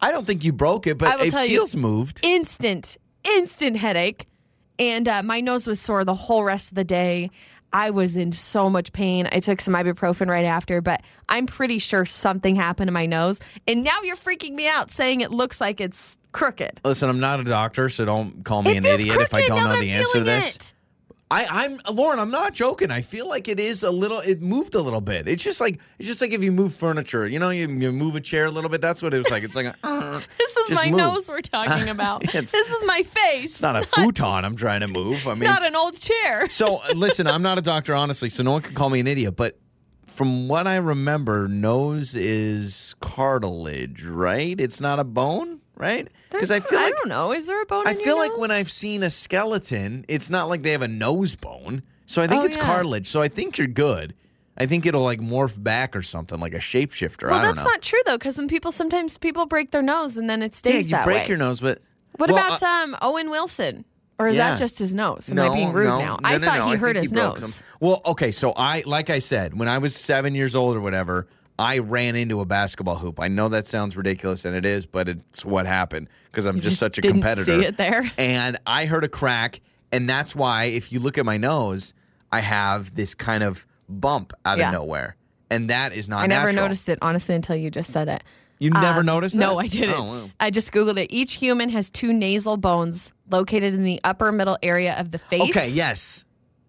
[0.00, 2.20] I don't think you broke it, but it tell you- feels moved.
[2.22, 4.26] instant, instant headache,
[4.78, 7.30] and uh, my nose was sore the whole rest of the day.
[7.72, 9.28] I was in so much pain.
[9.32, 13.40] I took some ibuprofen right after, but I'm pretty sure something happened to my nose.
[13.66, 16.80] And now you're freaking me out saying it looks like it's crooked.
[16.84, 19.64] Listen, I'm not a doctor, so don't call me it an idiot if I don't
[19.64, 20.56] know the answer to this.
[20.56, 20.72] it.
[21.32, 22.18] I, I'm Lauren.
[22.18, 22.90] I'm not joking.
[22.90, 24.18] I feel like it is a little.
[24.18, 25.26] It moved a little bit.
[25.26, 27.26] It's just like it's just like if you move furniture.
[27.26, 28.82] You know, you, you move a chair a little bit.
[28.82, 29.42] That's what it was like.
[29.42, 30.98] It's like a, uh, This is my move.
[30.98, 32.22] nose we're talking about.
[32.30, 33.44] This is my face.
[33.44, 34.44] it's not a futon.
[34.44, 35.26] I'm trying to move.
[35.26, 36.46] I mean, not an old chair.
[36.50, 37.26] so uh, listen.
[37.26, 39.34] I'm not a doctor, honestly, so no one can call me an idiot.
[39.34, 39.58] But
[40.08, 44.60] from what I remember, nose is cartilage, right?
[44.60, 46.08] It's not a bone, right?
[46.30, 47.32] Because I feel I like don't know.
[47.32, 47.86] Is there a bone?
[47.86, 48.50] I in your feel like when?
[48.50, 51.82] I've seen a skeleton, it's not like they have a nose bone.
[52.06, 52.64] So I think Oh, it's yeah.
[52.64, 53.06] cartilage.
[53.08, 54.14] So I think you're good.
[54.56, 57.28] I think it'll like morph back or something like a shapeshifter.
[57.30, 57.70] Well, I don't that's know.
[57.72, 60.72] not true though, because when people sometimes people break their nose and then it stays.
[60.74, 61.28] yeah, stays you that break way.
[61.28, 61.80] your nose, but
[62.16, 63.84] What Well, about uh, um, Owen Wilson?
[64.18, 64.50] Or is Yeah.
[64.50, 65.30] that just his nose?
[65.30, 66.14] Am no, I being rude no, now?
[66.14, 67.58] no, I no, thought no, he I hurt his broke nose.
[67.58, 67.66] them.
[67.80, 71.26] Well, okay, so I like I said, when I was seven years old or whatever,
[71.58, 73.20] I ran into a basketball hoop.
[73.20, 76.64] I know that sounds ridiculous, and it is, but it's what happened because I'm just
[76.70, 77.60] just such a didn't competitor.
[77.60, 78.02] see it there.
[78.18, 79.60] and I heard a crack,
[79.92, 81.94] and that's why if you look at my nose,
[82.32, 84.68] I have this kind of bump out Yeah.
[84.68, 85.16] of nowhere,
[85.50, 86.22] and that is not.
[86.22, 86.64] I never natural.
[86.64, 88.24] noticed it honestly until you just said it.
[88.58, 89.40] You never Um, noticed that?
[89.40, 89.94] No, I didn't.
[89.96, 90.30] Oh, wow.
[90.38, 91.08] I just googled it.
[91.12, 95.56] Each human has two nasal bones located in the upper middle area of the face.
[95.56, 96.24] Okay, yes.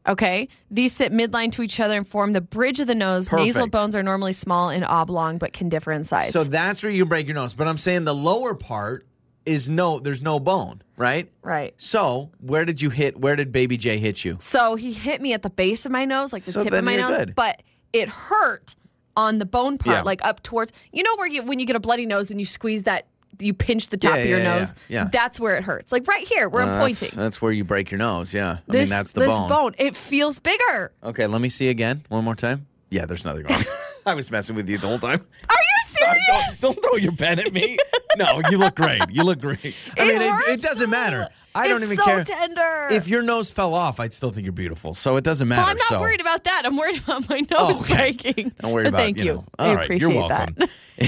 [0.08, 0.50] Okay.
[0.70, 3.32] These sit midline to each other and form the bridge of the nose.
[3.32, 6.34] Nasal bones are normally small and oblong, but can differ in size.
[6.34, 7.54] So that's where you break your nose.
[7.54, 9.06] But I'm saying the lower part
[9.46, 11.30] is no, there's no bone, right?
[11.42, 11.74] right.
[11.78, 13.18] So where did you hit?
[13.20, 14.38] Where did Baby J hit you?
[14.40, 16.84] So he hit me at the base of my nose, like the So tip of
[16.84, 17.36] my nose, good.
[17.36, 18.76] but it hurt
[19.16, 20.02] on the bone part, Yeah.
[20.04, 20.72] like up towards.
[20.92, 23.06] You know where you when you get a bloody nose and you squeeze that,
[23.44, 24.76] you pinch the top Yeah, of your yeah, nose.
[24.90, 25.08] yeah.
[25.12, 25.92] That's where it hurts.
[25.92, 27.20] Like right here, where Uh, I'm that's- pointing.
[27.20, 28.34] That's, where you break your nose.
[28.34, 28.58] Yeah.
[28.68, 29.76] I this mean, that's the this bone.
[29.78, 30.92] It feels bigger.
[31.04, 32.04] Okay, let me see again.
[32.10, 32.68] One more time.
[32.90, 33.64] Yeah, there's nothing wrong.
[34.06, 35.20] I was messing with you the whole time.
[35.50, 36.60] Are you serious?
[36.60, 37.78] Don't, don't throw your pen at me.
[38.18, 39.02] No, you look great.
[39.10, 39.60] You look great.
[39.98, 41.28] I It mean, it, it doesn't matter.
[41.56, 42.24] I don't It's even so care.
[42.24, 42.88] tender.
[42.92, 44.94] If your nose fell off, I'd still think you're beautiful.
[44.96, 45.62] So it doesn't matter.
[45.62, 46.00] well, I'm not so.
[46.00, 46.64] worried about that.
[46.66, 47.96] I'm worried about my nose Oh, okay.
[47.96, 48.52] breaking.
[48.60, 49.24] Don't worry about Thank you.
[49.24, 49.34] you.
[49.34, 49.46] know.
[49.60, 50.56] I All right, appreciate you're welcome.
[50.58, 50.70] that.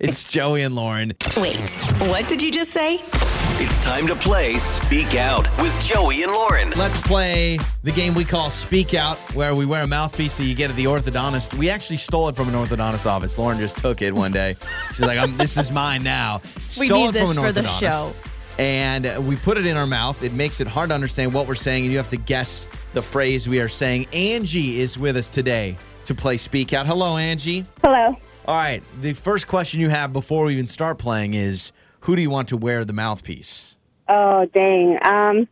[0.00, 1.12] it's Joey and Lauren.
[1.36, 1.56] Wait,
[2.08, 2.98] what did you just say?
[3.62, 6.70] It's time to play Speak Out with Joey and Lauren.
[6.70, 10.54] Let's play the game we call Speak Out, where we wear a mouthpiece that you
[10.54, 11.54] get at the orthodontist.
[11.54, 13.38] We actually stole it from an orthodontist office.
[13.38, 14.39] Lauren just took it one day.
[14.88, 16.40] She's like, I'm, "This is mine now."
[16.78, 17.80] We Stole need it this from an for the orthodontist.
[17.80, 18.12] show.
[18.58, 20.22] and we put it in our mouth.
[20.22, 23.02] It makes it hard to understand what we're saying, and you have to guess the
[23.02, 24.06] phrase we are saying.
[24.12, 26.86] Angie is with us today to play Speak Out.
[26.86, 27.64] Hello, Angie.
[27.82, 28.16] Hello.
[28.46, 28.82] All right.
[29.00, 32.48] The first question you have before we even start playing is who do you want
[32.48, 33.76] to wear the mouthpiece?
[34.08, 34.98] Oh, dang.
[35.04, 35.48] Um,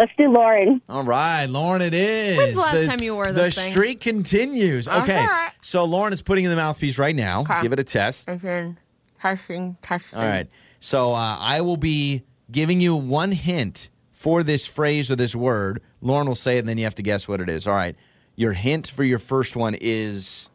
[0.00, 0.80] let's do Lauren.
[0.88, 2.36] All right, Lauren, it is.
[2.38, 3.70] When's the last time you wore The this thing?
[3.70, 4.88] streak continues.
[4.88, 5.24] Okay.
[5.26, 5.52] right.
[5.60, 7.42] So Lauren is putting in the mouthpiece right now.
[7.42, 7.62] Okay.
[7.62, 8.28] Give it a test.
[8.28, 8.78] Again,
[9.20, 10.18] testing, testing.
[10.18, 10.48] All right.
[10.80, 15.82] So uh, I will be giving you one hint for this phrase or this word.
[16.00, 17.68] Lauren will say it, and then you have to guess what it is.
[17.68, 17.94] All right.
[18.36, 20.48] Your hint for your first one is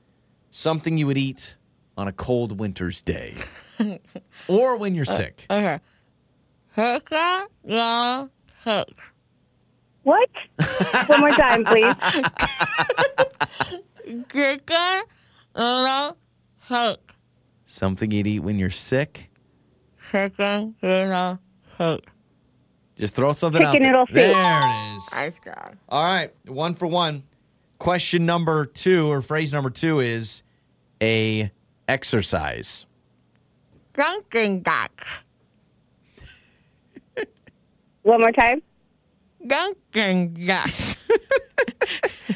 [0.49, 1.55] something you would eat
[1.97, 3.35] on a cold winter's day
[4.47, 5.45] or when you're sick.
[5.49, 5.79] Okay.
[6.75, 8.27] Hooka, la,
[8.63, 8.89] hook.
[10.05, 10.29] What?
[11.07, 11.95] One more time, please.
[14.29, 15.01] Hooka,
[15.55, 16.11] la,
[16.67, 17.15] hook.
[17.65, 19.31] Something you'd eat when you're sick.
[20.11, 21.37] Hooka, la,
[21.79, 22.03] hook.
[22.97, 23.91] Just throw something out Chicken there.
[23.93, 24.15] noodle soup.
[24.15, 25.09] There it is.
[25.11, 25.75] Nice job.
[25.89, 27.23] All right, one for one.
[27.79, 30.43] Question number two or phrase number two is
[31.01, 31.51] a
[31.89, 32.85] exercise.
[33.95, 35.03] Dunkin' Duck.
[38.03, 38.61] One more time.
[39.45, 40.69] Dunkin' Duck.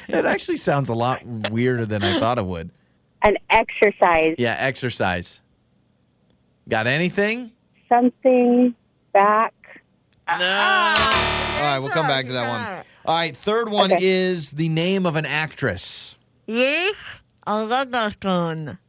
[0.07, 2.71] It actually sounds a lot weirder than I thought it would.
[3.21, 4.35] An exercise.
[4.39, 5.41] Yeah, exercise.
[6.67, 7.51] Got anything?
[7.87, 8.73] Something
[9.13, 9.53] back.
[10.27, 12.85] Ah, All right, we'll come back to that one.
[13.05, 14.03] All right, third one Okay.
[14.03, 16.15] is the name of an actress.
[16.47, 16.95] Yes,
[17.45, 18.79] Aladdin.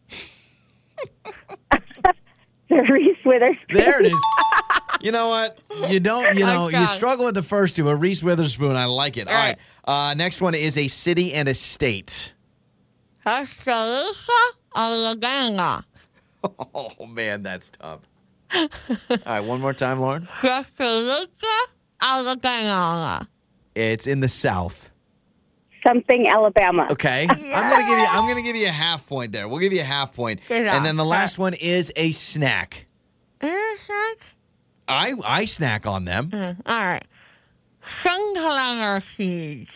[2.71, 3.77] Reese Witherspoon.
[3.77, 4.21] There it is.
[5.05, 5.59] You know what?
[5.88, 9.16] You don't, you know, you struggle with the first two, but Reese Witherspoon, I like
[9.16, 9.28] it.
[9.28, 9.57] All right.
[9.84, 12.34] Uh, next one is a city and a state.
[13.24, 14.32] Tuscaloosa,
[14.74, 15.84] Alabama.
[16.74, 18.01] Oh, man, that's tough.
[18.55, 18.68] All
[19.26, 20.26] right, one more time, Lauren.
[20.40, 21.28] Tuscaloosa,
[22.01, 23.28] Alabama.
[23.74, 24.90] It's in the South.
[25.86, 26.88] Something Alabama.
[26.90, 27.22] Okay.
[27.30, 29.48] I'm gonna give you I'm gonna give you a half point there.
[29.48, 30.40] We'll give you a half point.
[30.48, 32.86] And then the last one is a snack.
[33.42, 34.32] Innocent?
[34.91, 36.30] I I snack on them.
[36.30, 37.05] Mm, All right.
[38.03, 39.74] Sunflower seeds.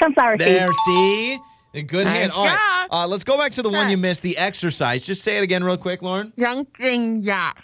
[0.00, 0.44] Sunflower seeds.
[0.44, 0.78] There, seeds.
[0.86, 1.38] see?
[1.74, 2.32] A good Nice hint.
[2.36, 2.86] All right.
[2.90, 5.04] Uh, let's go back to the one you missed, the exercise.
[5.04, 6.32] Just say it again real quick, Lauren.
[6.38, 7.62] Dunkin' Duck.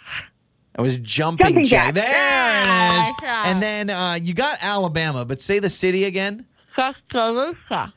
[0.77, 1.93] It was jumping, Jumping jack.
[1.93, 1.95] jack.
[1.95, 3.13] There it is.
[3.23, 3.43] Yeah.
[3.47, 6.45] And then uh, you got Alabama, but say the city again.
[6.75, 7.93] Tuscaloosa.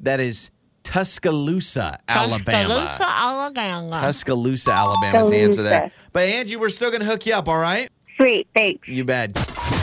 [0.00, 0.50] That is
[0.84, 2.68] Tuscaloosa, Alabama.
[2.68, 4.00] Tuscaloosa, Alabama.
[4.02, 5.92] Tuscaloosa, Alabama is the answer there.
[6.12, 7.88] But Angie, we're still gonna hook you up, all right?
[8.16, 8.46] Sweet.
[8.54, 8.88] Thanks.
[8.88, 9.34] You bet.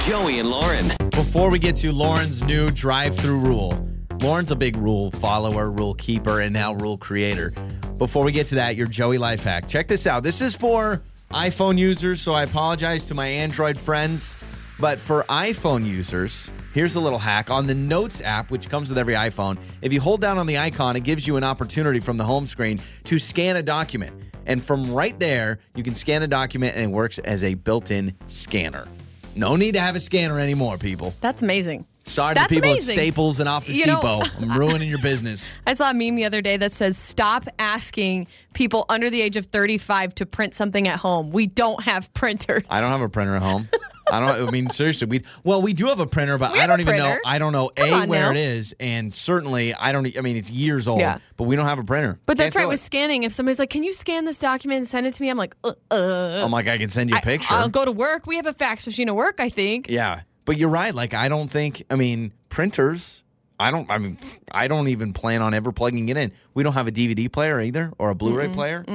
[0.06, 0.88] Joey and Lauren.
[1.12, 3.88] Before we get to Lauren's new drive-through rule,
[4.22, 7.54] Lauren's a big rule follower, rule keeper, and now rule creator.
[7.98, 9.68] Before we get to that, your Joey life hack.
[9.68, 10.24] Check this out.
[10.24, 11.02] This is for
[11.32, 14.36] iPhone users, so I apologize to my Android friends.
[14.80, 17.50] But for iPhone users, here's a little hack.
[17.52, 20.58] On the Notes app, which comes with every iPhone, if you hold down on the
[20.58, 24.14] icon, it gives you an opportunity from the home screen to scan a document.
[24.50, 27.92] And from right there, you can scan a document and it works as a built
[27.92, 28.88] in scanner.
[29.36, 31.14] No need to have a scanner anymore, people.
[31.22, 31.86] That's amazing.
[32.02, 32.94] Sorry to That's people amazing.
[32.98, 34.22] at Staples and Office You know- Depot.
[34.42, 35.54] I'm ruining your business.
[35.68, 39.38] I saw a meme the other day that says, Stop asking people under the age
[39.38, 41.30] of 35 to print something at home.
[41.30, 42.64] We don't have printers.
[42.70, 43.70] I don't have a printer at home.
[44.12, 44.48] I don't.
[44.48, 47.18] I mean, seriously, we well, we do have a printer, but I don't even know.
[47.26, 48.32] I don't know Come a where now.
[48.32, 50.06] it is, and certainly I don't.
[50.18, 51.20] I mean, it's years old, Yeah.
[51.38, 52.20] but we don't have a printer.
[52.26, 52.84] But that's Can't right with it.
[52.84, 53.24] scanning.
[53.24, 55.30] If somebody's like, Can you scan this document and send it to me?
[55.30, 56.42] I'm like, uh, uh.
[56.44, 57.54] I'm like, I can send you a picture.
[57.54, 58.26] I, will go to work.
[58.28, 59.88] We have a fax machine at work, I think.
[59.90, 60.94] yeah, but you're right.
[60.94, 61.84] Like, I don't think.
[61.90, 63.24] I mean, printers.
[63.62, 63.92] I don't.
[63.92, 64.18] I mean,
[64.52, 66.32] I don't even plan on ever plugging it in.
[66.54, 68.86] We don't have a DVD player either, or a Blu-ray player.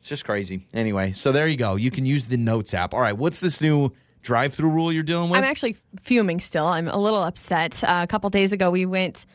[0.00, 0.66] It's just crazy.
[0.74, 1.76] Anyway, so there you go.
[1.76, 2.94] You can use the Notes app.
[2.94, 3.92] All right, what's this new
[4.22, 5.38] drive-through rule you're dealing with?
[5.38, 6.66] I'm actually fuming still.
[6.66, 7.82] I'm a little upset.
[7.84, 9.26] Uh, a couple days ago, we went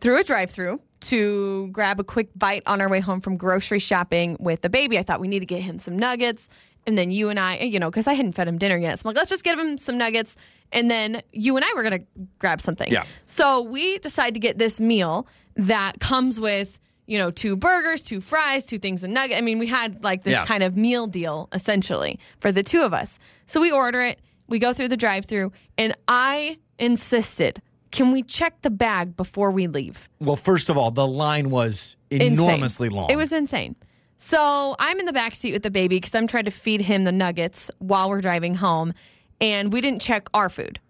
[0.00, 3.78] through a drive through to grab a quick bite on our way home from grocery
[3.78, 4.98] shopping with the baby.
[4.98, 6.48] I thought we need to get him some nuggets.
[6.86, 8.98] And then you and I, you know, because I hadn't fed him dinner yet.
[8.98, 10.36] So I'm like, let's just give him some nuggets.
[10.72, 12.06] And then you and I were going to
[12.38, 12.90] grab something.
[12.92, 13.04] Yeah.
[13.24, 15.26] So we decide to get this meal
[15.56, 19.36] that comes with, you know, two burgers, two fries, two things of nugget.
[19.36, 20.44] I mean, we had like this Yeah.
[20.44, 23.18] kind of meal deal essentially for the two of us.
[23.46, 28.22] So we order it, we go through the drive through, and I insisted, can we
[28.22, 30.08] check the bag before we leave?
[30.20, 32.32] well, first of all, the line was Insane.
[32.34, 33.10] enormously long.
[33.10, 33.76] It was insane.
[34.18, 37.04] So I'm in the back seat with the baby because I'm trying to feed him
[37.04, 38.92] the nuggets while we're driving home,
[39.40, 40.80] and we didn't check our food.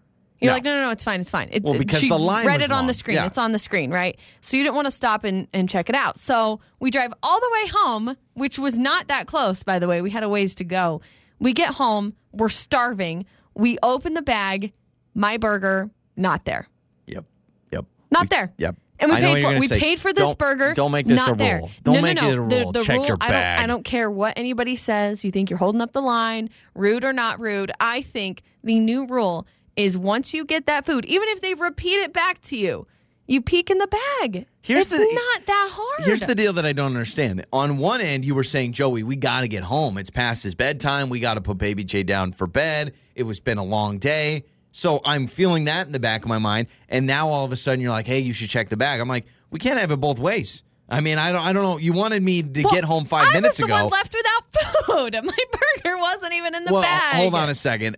[0.40, 0.56] You're No.
[0.56, 1.48] like, no, no, no, it's fine, it's fine.
[1.50, 3.16] It, Well, because she the line read it on the screen.
[3.16, 3.24] Yeah.
[3.26, 4.18] It's on the screen, right?
[4.42, 6.18] So you didn't want to stop and, and check it out.
[6.18, 10.02] So we drive all the way home, which was not that close, by the way.
[10.02, 11.00] We had a ways to go.
[11.40, 13.24] We get home, we're starving.
[13.56, 14.72] We open the bag,
[15.14, 16.68] my burger, not there.
[17.06, 17.24] Yep.
[17.72, 17.84] Yep.
[18.10, 18.52] Not We- there.
[18.58, 18.76] Yep.
[18.98, 19.78] And we I paid for we say.
[19.78, 20.72] paid for this Don't- burger.
[20.74, 21.58] Don't make this not a there.
[21.58, 21.70] rule.
[21.82, 22.30] Don't no, make no, no.
[22.30, 22.48] it a rule.
[22.72, 23.56] The, the Check rule, your I bag.
[23.58, 25.22] don't I don't care what anybody says.
[25.24, 27.70] You think you're holding up the line, rude or not rude.
[27.78, 29.46] I think the new rule
[29.76, 32.86] is once you get that food, even if they repeat it back to you,
[33.28, 33.88] you peek in the
[34.22, 34.46] bag.
[34.62, 36.06] Here's it's the- not that hard.
[36.06, 37.44] Here's the deal that I don't understand.
[37.52, 39.98] On one end, you were saying, Joey, we got to get home.
[39.98, 41.10] It's past his bedtime.
[41.10, 42.94] We got to put baby Jay down for bed.
[43.16, 44.44] It was been a long day.
[44.72, 46.68] So I'm feeling that in the back of my mind.
[46.88, 49.00] And now all of a sudden you're like, hey, you should check the bag.
[49.00, 50.62] I'm like, we can't have it both ways.
[50.88, 51.78] I mean, I don't I don't know.
[51.78, 53.84] You wanted me to Well, get home five I minutes was the ago.
[53.84, 55.14] one left without food.
[55.24, 55.44] My
[55.82, 57.14] burger wasn't even in the well, bag.
[57.16, 57.96] hold on a second.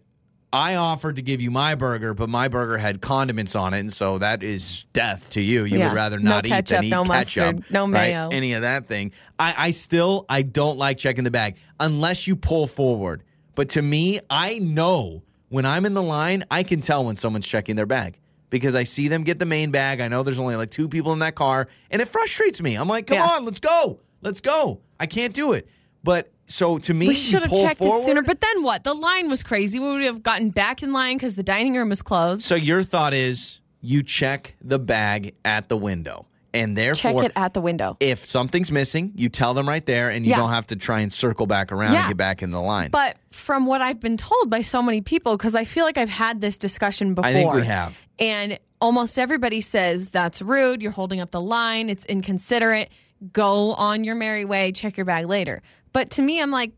[0.50, 3.92] I offered to give you my burger, but my burger had condiments on it, and
[3.92, 5.64] so that is death to you.
[5.64, 5.88] You Yeah.
[5.88, 7.90] would rather No not eat ketchup, than eat no ketchup, mustard, no right?
[7.90, 8.28] mayo.
[8.32, 9.12] any of that thing.
[9.38, 13.24] I, I still I don't like checking the bag unless you pull forward.
[13.58, 17.44] But to me, I know when I'm in the line, I can tell when someone's
[17.44, 18.16] checking their bag
[18.50, 20.00] because I see them get the main bag.
[20.00, 22.76] I know there's only like two people in that car, and it frustrates me.
[22.76, 23.26] I'm like, come Yeah.
[23.26, 24.78] on, let's go, let's go.
[25.00, 25.66] I can't do it.
[26.04, 28.22] But so to me, We should have checked forward, it sooner.
[28.22, 28.84] But then what?
[28.84, 29.80] The line was crazy.
[29.80, 32.44] We would have gotten back in line because the dining room was closed.
[32.44, 37.32] So your thought is you check the bag at the window, and therefore Check it
[37.36, 37.96] at the window.
[38.00, 40.36] if something's missing, you tell them right there, and you Yeah.
[40.38, 42.00] don't have to try and circle back around Yeah.
[42.00, 42.90] and get back in the line.
[42.90, 46.08] But from what I've been told by so many people, because I feel like I've
[46.08, 47.28] had this discussion before.
[47.28, 47.98] I think we have.
[48.18, 50.82] And almost everybody says that's rude.
[50.82, 51.88] You're holding up the line.
[51.90, 52.90] It's inconsiderate.
[53.32, 54.72] Go on your merry way.
[54.72, 55.60] Check your bag later.
[55.92, 56.72] But to me, I'm like,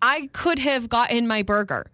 [0.00, 1.86] I could have gotten my burger.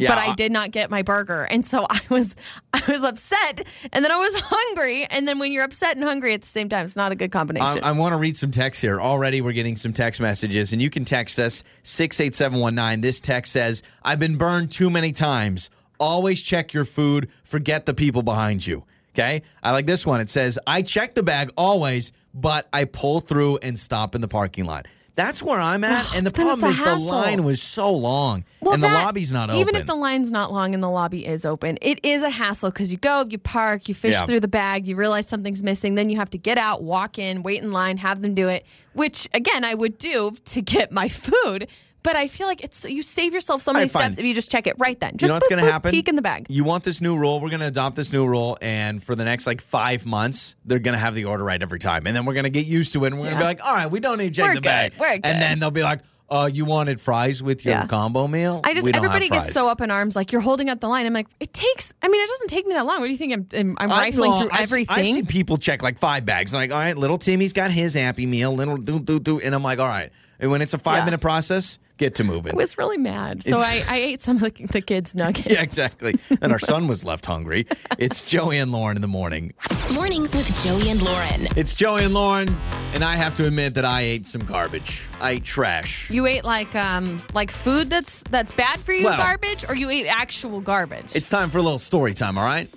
[0.00, 1.42] Yeah, but I did not get my burger.
[1.42, 2.34] And so I was
[2.72, 5.04] I was upset and then I was hungry.
[5.10, 7.30] And then when you're upset and hungry at the same time, it's not a good
[7.30, 7.84] combination.
[7.84, 9.00] I, I want to read some text here.
[9.00, 13.00] Already, we're getting some text messages, and you can text us 68719.
[13.00, 15.70] This text says, I've been burned too many times.
[15.98, 18.84] Always check your food, forget the people behind you.
[19.14, 19.42] Okay.
[19.62, 20.20] I like this one.
[20.20, 24.28] It says, I check the bag always, but I pull through and stop in the
[24.28, 24.86] parking lot.
[25.16, 26.16] That's where I'm at.
[26.16, 27.04] and the problem is the hassle.
[27.06, 29.60] line was so long Well, and the that- lobby's not open.
[29.60, 32.70] Even if the line's not long and the lobby is open, it is a hassle
[32.70, 34.24] because you go, you park, you fish Yeah.
[34.26, 37.42] through the bag, you realize something's missing, then you have to get out, walk in,
[37.42, 38.64] wait in line, have them do it.
[38.92, 41.68] Which again, I would do to get my food.
[42.02, 44.50] But I feel like it's you save yourself so many right, steps if you just
[44.50, 45.12] check it right then.
[45.12, 45.90] you Just know what's going to happen?
[45.90, 46.46] Peek in the bag.
[46.48, 47.40] You want this new rule?
[47.40, 50.78] We're going to adopt this new rule, and for the next like five months, they're
[50.78, 52.92] going to have the order right every time, and then we're going to get used
[52.94, 54.48] to it, and we're going to be like, all right, we don't need to check
[54.48, 54.64] We're the good.
[54.64, 55.26] bag, We're good.
[55.26, 57.86] and then they'll be like, uh, you wanted fries with your Yeah.
[57.88, 58.60] combo meal?
[58.62, 60.78] I just We don't have everybody gets so up in arms, like you're holding up
[60.78, 61.04] the line.
[61.04, 61.92] I'm like, it takes.
[62.00, 63.00] I mean, it doesn't take me that long.
[63.00, 63.32] What do you think?
[63.32, 64.96] I'm I'm, I'm rifling through I've, everything.
[64.96, 66.54] I've seen people check like five bags.
[66.54, 68.52] I'm Like, all right, little Timmy's got his Happy Meal.
[68.52, 70.10] Little do do do, and I'm like, all right.
[70.38, 71.04] And when it's a five Yeah.
[71.06, 72.54] minute process, get to moving.
[72.54, 75.46] I was really mad, so I, I ate some of the, the kids' nuggets.
[75.46, 76.18] yeah, exactly.
[76.40, 77.66] And our son was left hungry.
[77.98, 79.52] It's Joey and Lauren in the morning.
[79.92, 81.46] Mornings with Joey and Lauren.
[81.56, 82.48] It's Joey and Lauren,
[82.94, 85.06] and I have to admit that I ate some garbage.
[85.20, 86.08] I ate trash.
[86.10, 89.90] You ate like um like food that's that's bad for you Well- garbage, or you
[89.90, 91.14] ate actual garbage.
[91.14, 92.68] It's time for a little story time, all right?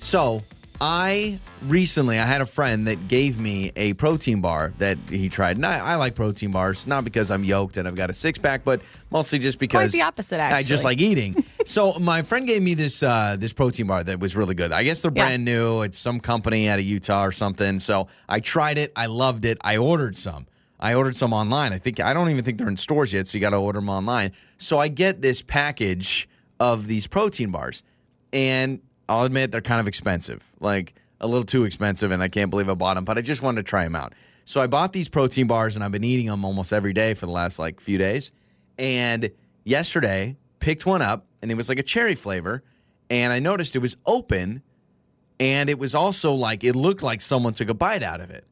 [0.00, 0.42] So,
[0.80, 5.56] I recently I had a friend that gave me a protein bar that he tried.
[5.56, 8.38] And I, I like protein bars, not because I'm yoked and I've got a six
[8.38, 11.44] pack, but mostly just because the opposite, Actually, I just like eating.
[11.66, 14.72] so my friend gave me this uh, this protein bar that was really good.
[14.72, 15.24] I guess they're Yeah.
[15.26, 15.82] brand new.
[15.82, 17.78] It's some company out of Utah or something.
[17.78, 18.90] So I tried it.
[18.96, 19.58] I loved it.
[19.60, 20.46] I ordered some.
[20.82, 21.74] I ordered some online.
[21.74, 23.80] I think I don't even think they're in stores yet, so you got to order
[23.80, 24.32] them online.
[24.56, 26.26] So I get this package
[26.58, 27.82] of these protein bars,
[28.32, 28.80] and
[29.10, 32.70] I'll admit they're kind of expensive, like a little too expensive, and I can't believe
[32.70, 33.04] I bought them.
[33.04, 34.14] But I just wanted to try them out.
[34.44, 37.26] So I bought these protein bars, and I've been eating them almost every day for
[37.26, 38.30] the last like few days.
[38.78, 39.32] And
[39.64, 42.62] yesterday, picked one up, and it was like a cherry flavor,
[43.10, 44.62] and I noticed it was open,
[45.40, 48.44] and it was also like it looked like someone took a bite out of it.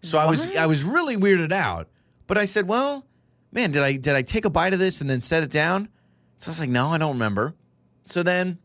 [0.00, 1.88] So I was I was really weirded out.
[2.26, 3.04] But I said, "Well,
[3.52, 5.90] man, did I did I take a bite of this and then set it down?"
[6.38, 7.54] So I was like, "No, I don't remember."
[8.06, 8.58] So then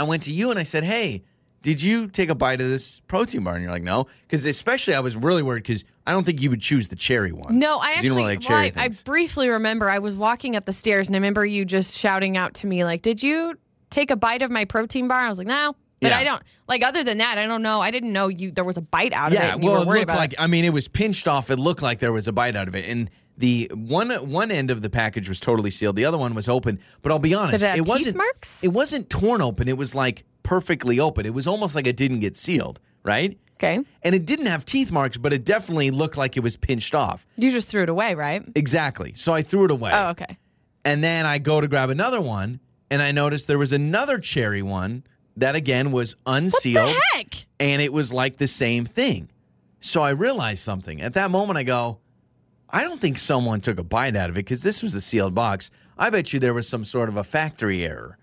[0.00, 1.22] I went to you and I said, "Hey,
[1.62, 4.94] did you take a bite of this protein bar?" And you're like, "No," because especially
[4.94, 7.58] I was really worried because I don't think you would choose the cherry one.
[7.58, 9.02] no, I 'Cause actually you don't really like well, cherry I, I things.
[9.02, 12.54] briefly remember I was walking up the stairs and I remember you just shouting out
[12.54, 13.54] to me like, "Did you
[13.90, 16.18] take a bite of my protein bar?" I was like, "No." But Yeah.
[16.18, 17.80] I don't like other than that, I don't know.
[17.80, 19.36] I didn't know you there was a bite out of it.
[19.36, 20.40] Yeah, and you well, were it worried looked about like it.
[20.40, 21.48] I mean, it was pinched off.
[21.48, 23.08] It looked like there was a bite out of it, and
[23.42, 25.96] the one one end of the package was totally sealed.
[25.96, 26.78] The other one was open.
[27.02, 28.62] But I'll be honest, it it wasn't marks?
[28.62, 29.66] It wasn't torn open.
[29.68, 31.26] It was like perfectly open.
[31.26, 33.36] It was almost like it didn't get sealed, right?
[33.56, 33.80] Okay.
[34.02, 37.26] And it didn't have teeth marks, but it definitely looked like it was pinched off.
[37.36, 38.46] You just threw it away, right?
[38.54, 39.12] Exactly.
[39.14, 39.90] So I threw it away.
[39.92, 40.38] Oh, okay.
[40.84, 44.62] And then I go to grab another one, and I noticed there was another cherry
[44.62, 45.02] one
[45.36, 46.86] that again was unsealed.
[46.86, 47.46] What the heck?
[47.58, 49.28] and it was like the same thing.
[49.80, 51.00] So I realized something.
[51.02, 51.98] At that moment, I go,
[52.72, 55.34] I don't think someone took a bite out of it because this was a sealed
[55.34, 55.70] box.
[55.98, 58.16] I bet you there was some sort of a factory error.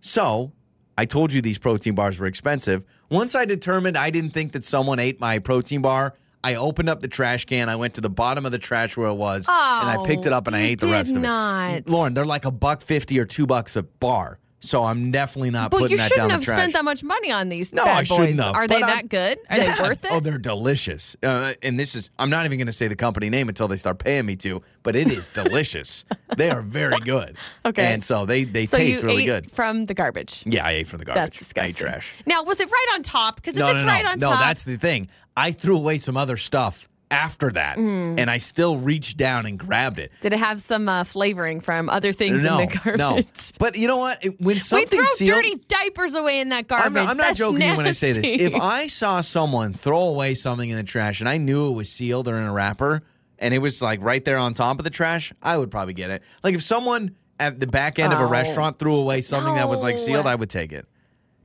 [0.00, 0.52] So
[0.98, 2.84] I told you these protein bars were expensive.
[3.10, 6.14] Once I determined I didn't think that someone ate my protein bar,
[6.44, 7.68] I opened up the trash can.
[7.68, 10.32] I went to the bottom of the trash where it was, and I picked it
[10.32, 11.70] up and I oh, ate the rest not.
[11.70, 11.88] of it.
[11.88, 14.38] Lauren, they're like a buck fifty or two bucks a bar.
[14.64, 17.72] So I'm definitely not But putting you shouldn't have spent that much money on these
[17.72, 18.08] No, bad I boys.
[18.08, 18.54] shouldn't have.
[18.54, 19.38] Are they that I'm- good?
[19.50, 19.74] Are Yeah.
[19.76, 20.10] they worth it?
[20.12, 21.16] Oh, they're delicious.
[21.22, 23.76] Uh, and this is, I'm not even going to say the company name until they
[23.76, 26.04] start paying me to, but it is delicious.
[26.36, 27.36] they are very good.
[27.66, 27.92] Okay.
[27.92, 29.50] And so they, they so taste you really ate good.
[29.50, 30.44] from the garbage.
[30.46, 31.22] Yeah, I ate from the garbage.
[31.22, 31.86] That's disgusting.
[31.86, 32.14] I ate trash.
[32.26, 33.36] Now, was it right on top?
[33.36, 33.92] Because if no, it's no, no.
[33.94, 35.08] right on top, no, that's the thing.
[35.36, 38.18] I threw away some other stuff after that, Mm.
[38.18, 40.10] and I still reached down and grabbed it.
[40.22, 42.98] did it have some uh, flavoring from other things no, in the garbage?
[42.98, 43.20] no.
[43.58, 44.24] But you know what?
[44.24, 46.86] When We something throw sealed, dirty diapers away in that garbage.
[46.86, 48.28] I'm not, I'm not joking when I say this.
[48.28, 51.88] If I saw someone throw away something in the trash and I knew it was
[51.90, 53.02] sealed or in a wrapper
[53.38, 56.10] and it was like right there on top of the trash, I would probably get
[56.10, 56.22] it.
[56.42, 58.28] Like if someone at the back end of a Oh.
[58.28, 60.86] restaurant threw away something that was like sealed, I would take it.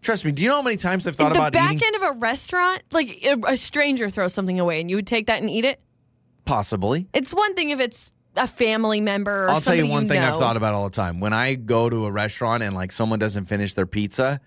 [0.01, 0.31] Trust me.
[0.31, 1.87] Do you know how many times I've thought about it At the about back eating?
[1.87, 5.27] end of a restaurant, like a, a stranger throws something away, and you would take
[5.27, 5.79] that and eat it.
[6.45, 7.07] Possibly.
[7.13, 10.29] It's one thing if it's a family member or I'll tell you one thing know.
[10.29, 11.19] I've thought about all the time.
[11.19, 14.39] When I go to a restaurant and like someone doesn't finish their pizza,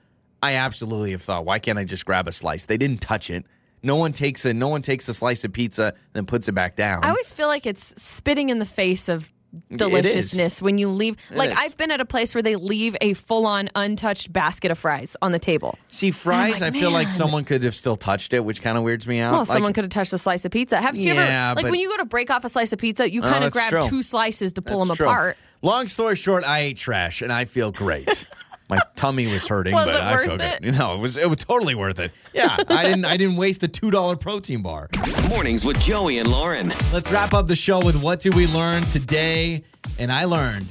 [0.43, 2.65] I absolutely have thought, why can't I just grab a slice?
[2.65, 3.45] They didn't touch it.
[3.83, 6.77] No one takes a no one takes a slice of pizza then puts it back
[6.77, 7.03] down.
[7.05, 9.33] I always feel like it's spitting in the face of.
[9.73, 11.17] Deliciousness when you leave.
[11.31, 11.57] like is.
[11.59, 15.33] I've been at a place where they leave a full-on untouched basket of fries on
[15.33, 15.79] the table.
[15.89, 18.85] See, fries, like, I feel like someone could have still touched it, which kind of
[18.85, 19.33] weirds me out.
[19.33, 20.81] Well, Like, someone could have touched a slice of pizza.
[20.81, 22.79] Have you Yeah, ever like but- when you go to break off a slice of
[22.79, 23.91] pizza, you Oh, kind of that's grab true.
[23.91, 25.07] two slices to pull That's them true.
[25.07, 25.37] apart.
[25.63, 28.25] Long story short, I ate trash and I feel great.
[28.71, 30.41] My tummy was hurting, Was but it I worth feel good.
[30.53, 30.65] it?
[30.65, 32.13] You know, it was it was totally worth it.
[32.33, 34.89] Yeah, I didn't I didn't waste a two dollar protein bar.
[35.29, 36.69] Mornings with Joey and Lauren.
[36.93, 39.65] Let's wrap up the show with what did we learn today?
[39.99, 40.67] And I learned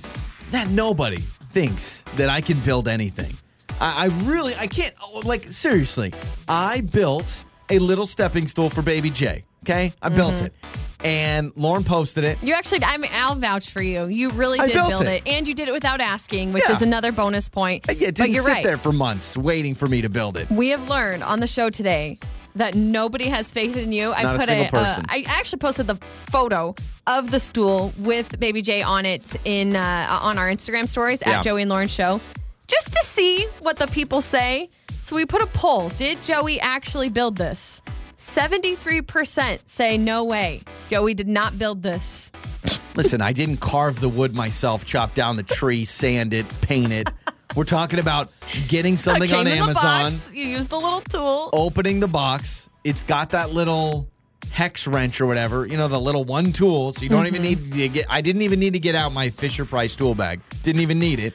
[0.52, 1.18] that nobody
[1.52, 3.36] thinks that I can build anything.
[3.82, 4.94] I, I really I can't
[5.26, 6.14] like seriously.
[6.48, 9.44] I built a little stepping stool for baby Jay.
[9.64, 10.46] Okay, I built Mm-hmm.
[10.46, 10.54] it,
[11.04, 12.38] and Lauren posted it.
[12.44, 14.06] You actually, I mean, I'll vouch for you.
[14.08, 15.26] You really I did built build it.
[15.26, 15.28] it.
[15.28, 16.76] and you did it without asking, which Yeah.
[16.76, 17.86] is another bonus point.
[17.88, 18.64] Yeah, it but didn't you're sit right.
[18.64, 20.50] there for months waiting for me to build it.
[20.50, 22.20] We have learned on the show today
[22.56, 24.12] that nobody has faith in you.
[24.12, 25.06] I Not a put single uh, person.
[25.08, 25.96] I actually posted the
[26.30, 26.76] photo
[27.08, 31.38] of the stool with Baby J on it in uh, on our Instagram stories Yeah.
[31.38, 32.20] at Joey and Lauren Show,
[32.68, 34.70] just to see what the people say.
[35.04, 37.82] So we put a poll: Did Joey actually build this?
[38.24, 40.62] Seventy-three percent say no way.
[40.90, 42.32] Joey did not build this.
[42.96, 47.08] Listen, I didn't carve the wood myself, chop down the tree, sand it, paint it.
[47.56, 48.30] We're talking about
[48.68, 50.34] getting something on Amazon, box.
[50.34, 51.50] You use the little tool.
[51.54, 52.70] opening the box.
[52.84, 54.10] It's got that little
[54.52, 56.92] hex wrench or whatever, you know, the little one tool.
[56.92, 57.72] So you don't even Mm-hmm.
[57.72, 60.42] need to get, I didn't even need to get out my Fisher Price tool bag.
[60.64, 61.34] Didn't even need it.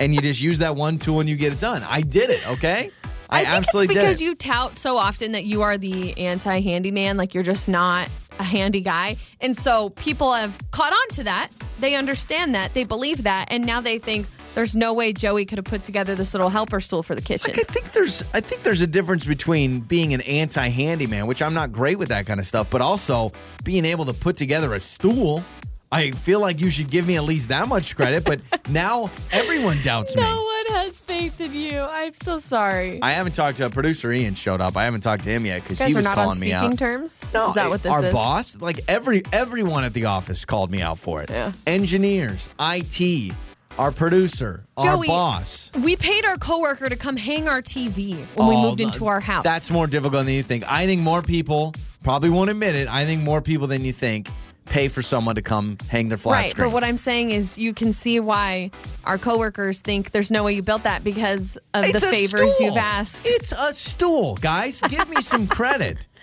[0.00, 1.82] and you just use that one tool and you get it done.
[1.86, 2.90] I did it, okay?
[3.28, 4.28] I, think absolutely it's because did it.
[4.28, 8.08] you tout so often that you are the anti handyman, like you're just not
[8.38, 9.16] a handy guy.
[9.40, 11.50] And so people have caught on to that.
[11.80, 12.74] They understand that.
[12.74, 13.46] They believe that.
[13.50, 16.80] And now they think there's no way Joey could have put together this little helper
[16.80, 17.54] stool for the kitchen.
[17.56, 21.72] I think there's I think there's a difference between being an anti-handyman, which I'm not
[21.72, 23.32] great with that kind of stuff, but also
[23.64, 25.44] being able to put together a stool.
[25.92, 29.82] I feel like you should give me at least that much credit, but now everyone
[29.82, 30.22] doubts me.
[30.22, 31.80] no one has faith in you.
[31.80, 33.00] I'm so sorry.
[33.02, 34.76] I haven't talked to producer Ian showed up.
[34.76, 36.78] I haven't talked to him yet because he was not calling on me out.
[36.78, 37.32] terms?
[37.32, 38.12] No, is that what this our is?
[38.12, 41.30] boss, like every everyone at the office called me out for it.
[41.30, 41.52] Yeah.
[41.66, 43.32] Engineers, IT,
[43.78, 45.70] our producer, our Joey, boss.
[45.74, 49.20] We paid our coworker to come hang our TV when we Oh, moved into our
[49.20, 49.44] house.
[49.44, 50.64] That's more difficult than you think.
[50.70, 52.88] I think more people probably won't admit it.
[52.88, 54.28] I think more people than you think
[54.66, 56.48] pay for someone to come hang their flat right.
[56.48, 56.68] screen.
[56.68, 58.70] But what I'm saying is, you can see why
[59.04, 62.66] our coworkers think there's no way you built that because of It's the favors stool.
[62.66, 63.26] you've asked.
[63.28, 64.80] It's a stool, guys.
[64.82, 66.06] Give me some credit.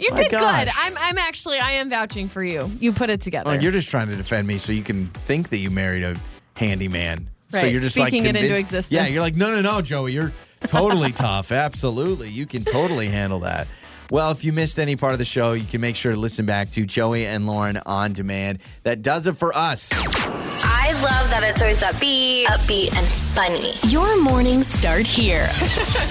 [0.00, 0.42] You My did good.
[0.42, 2.68] I'm, I'm actually, I am vouching for you.
[2.80, 3.50] You put it together.
[3.50, 6.16] Oh, you're just trying to defend me so you can think that you married a
[6.56, 7.30] handyman.
[7.50, 8.90] So you're just speaking like it into existence.
[8.90, 10.32] Yeah, you're like, no, no, no, Joey, you're
[10.62, 11.52] totally tough.
[11.52, 13.68] Absolutely, you can totally handle that.
[14.14, 16.46] Well, if you missed any part of the show, you can make sure to listen
[16.46, 18.60] back to Joey and Lauren on demand.
[18.84, 19.90] That does it for us.
[19.92, 23.04] I love that it's always upbeat, upbeat, and
[23.34, 23.72] funny.
[23.92, 25.46] Your mornings start here.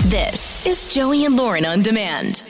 [0.03, 2.43] this is Joey and Lauren on demand.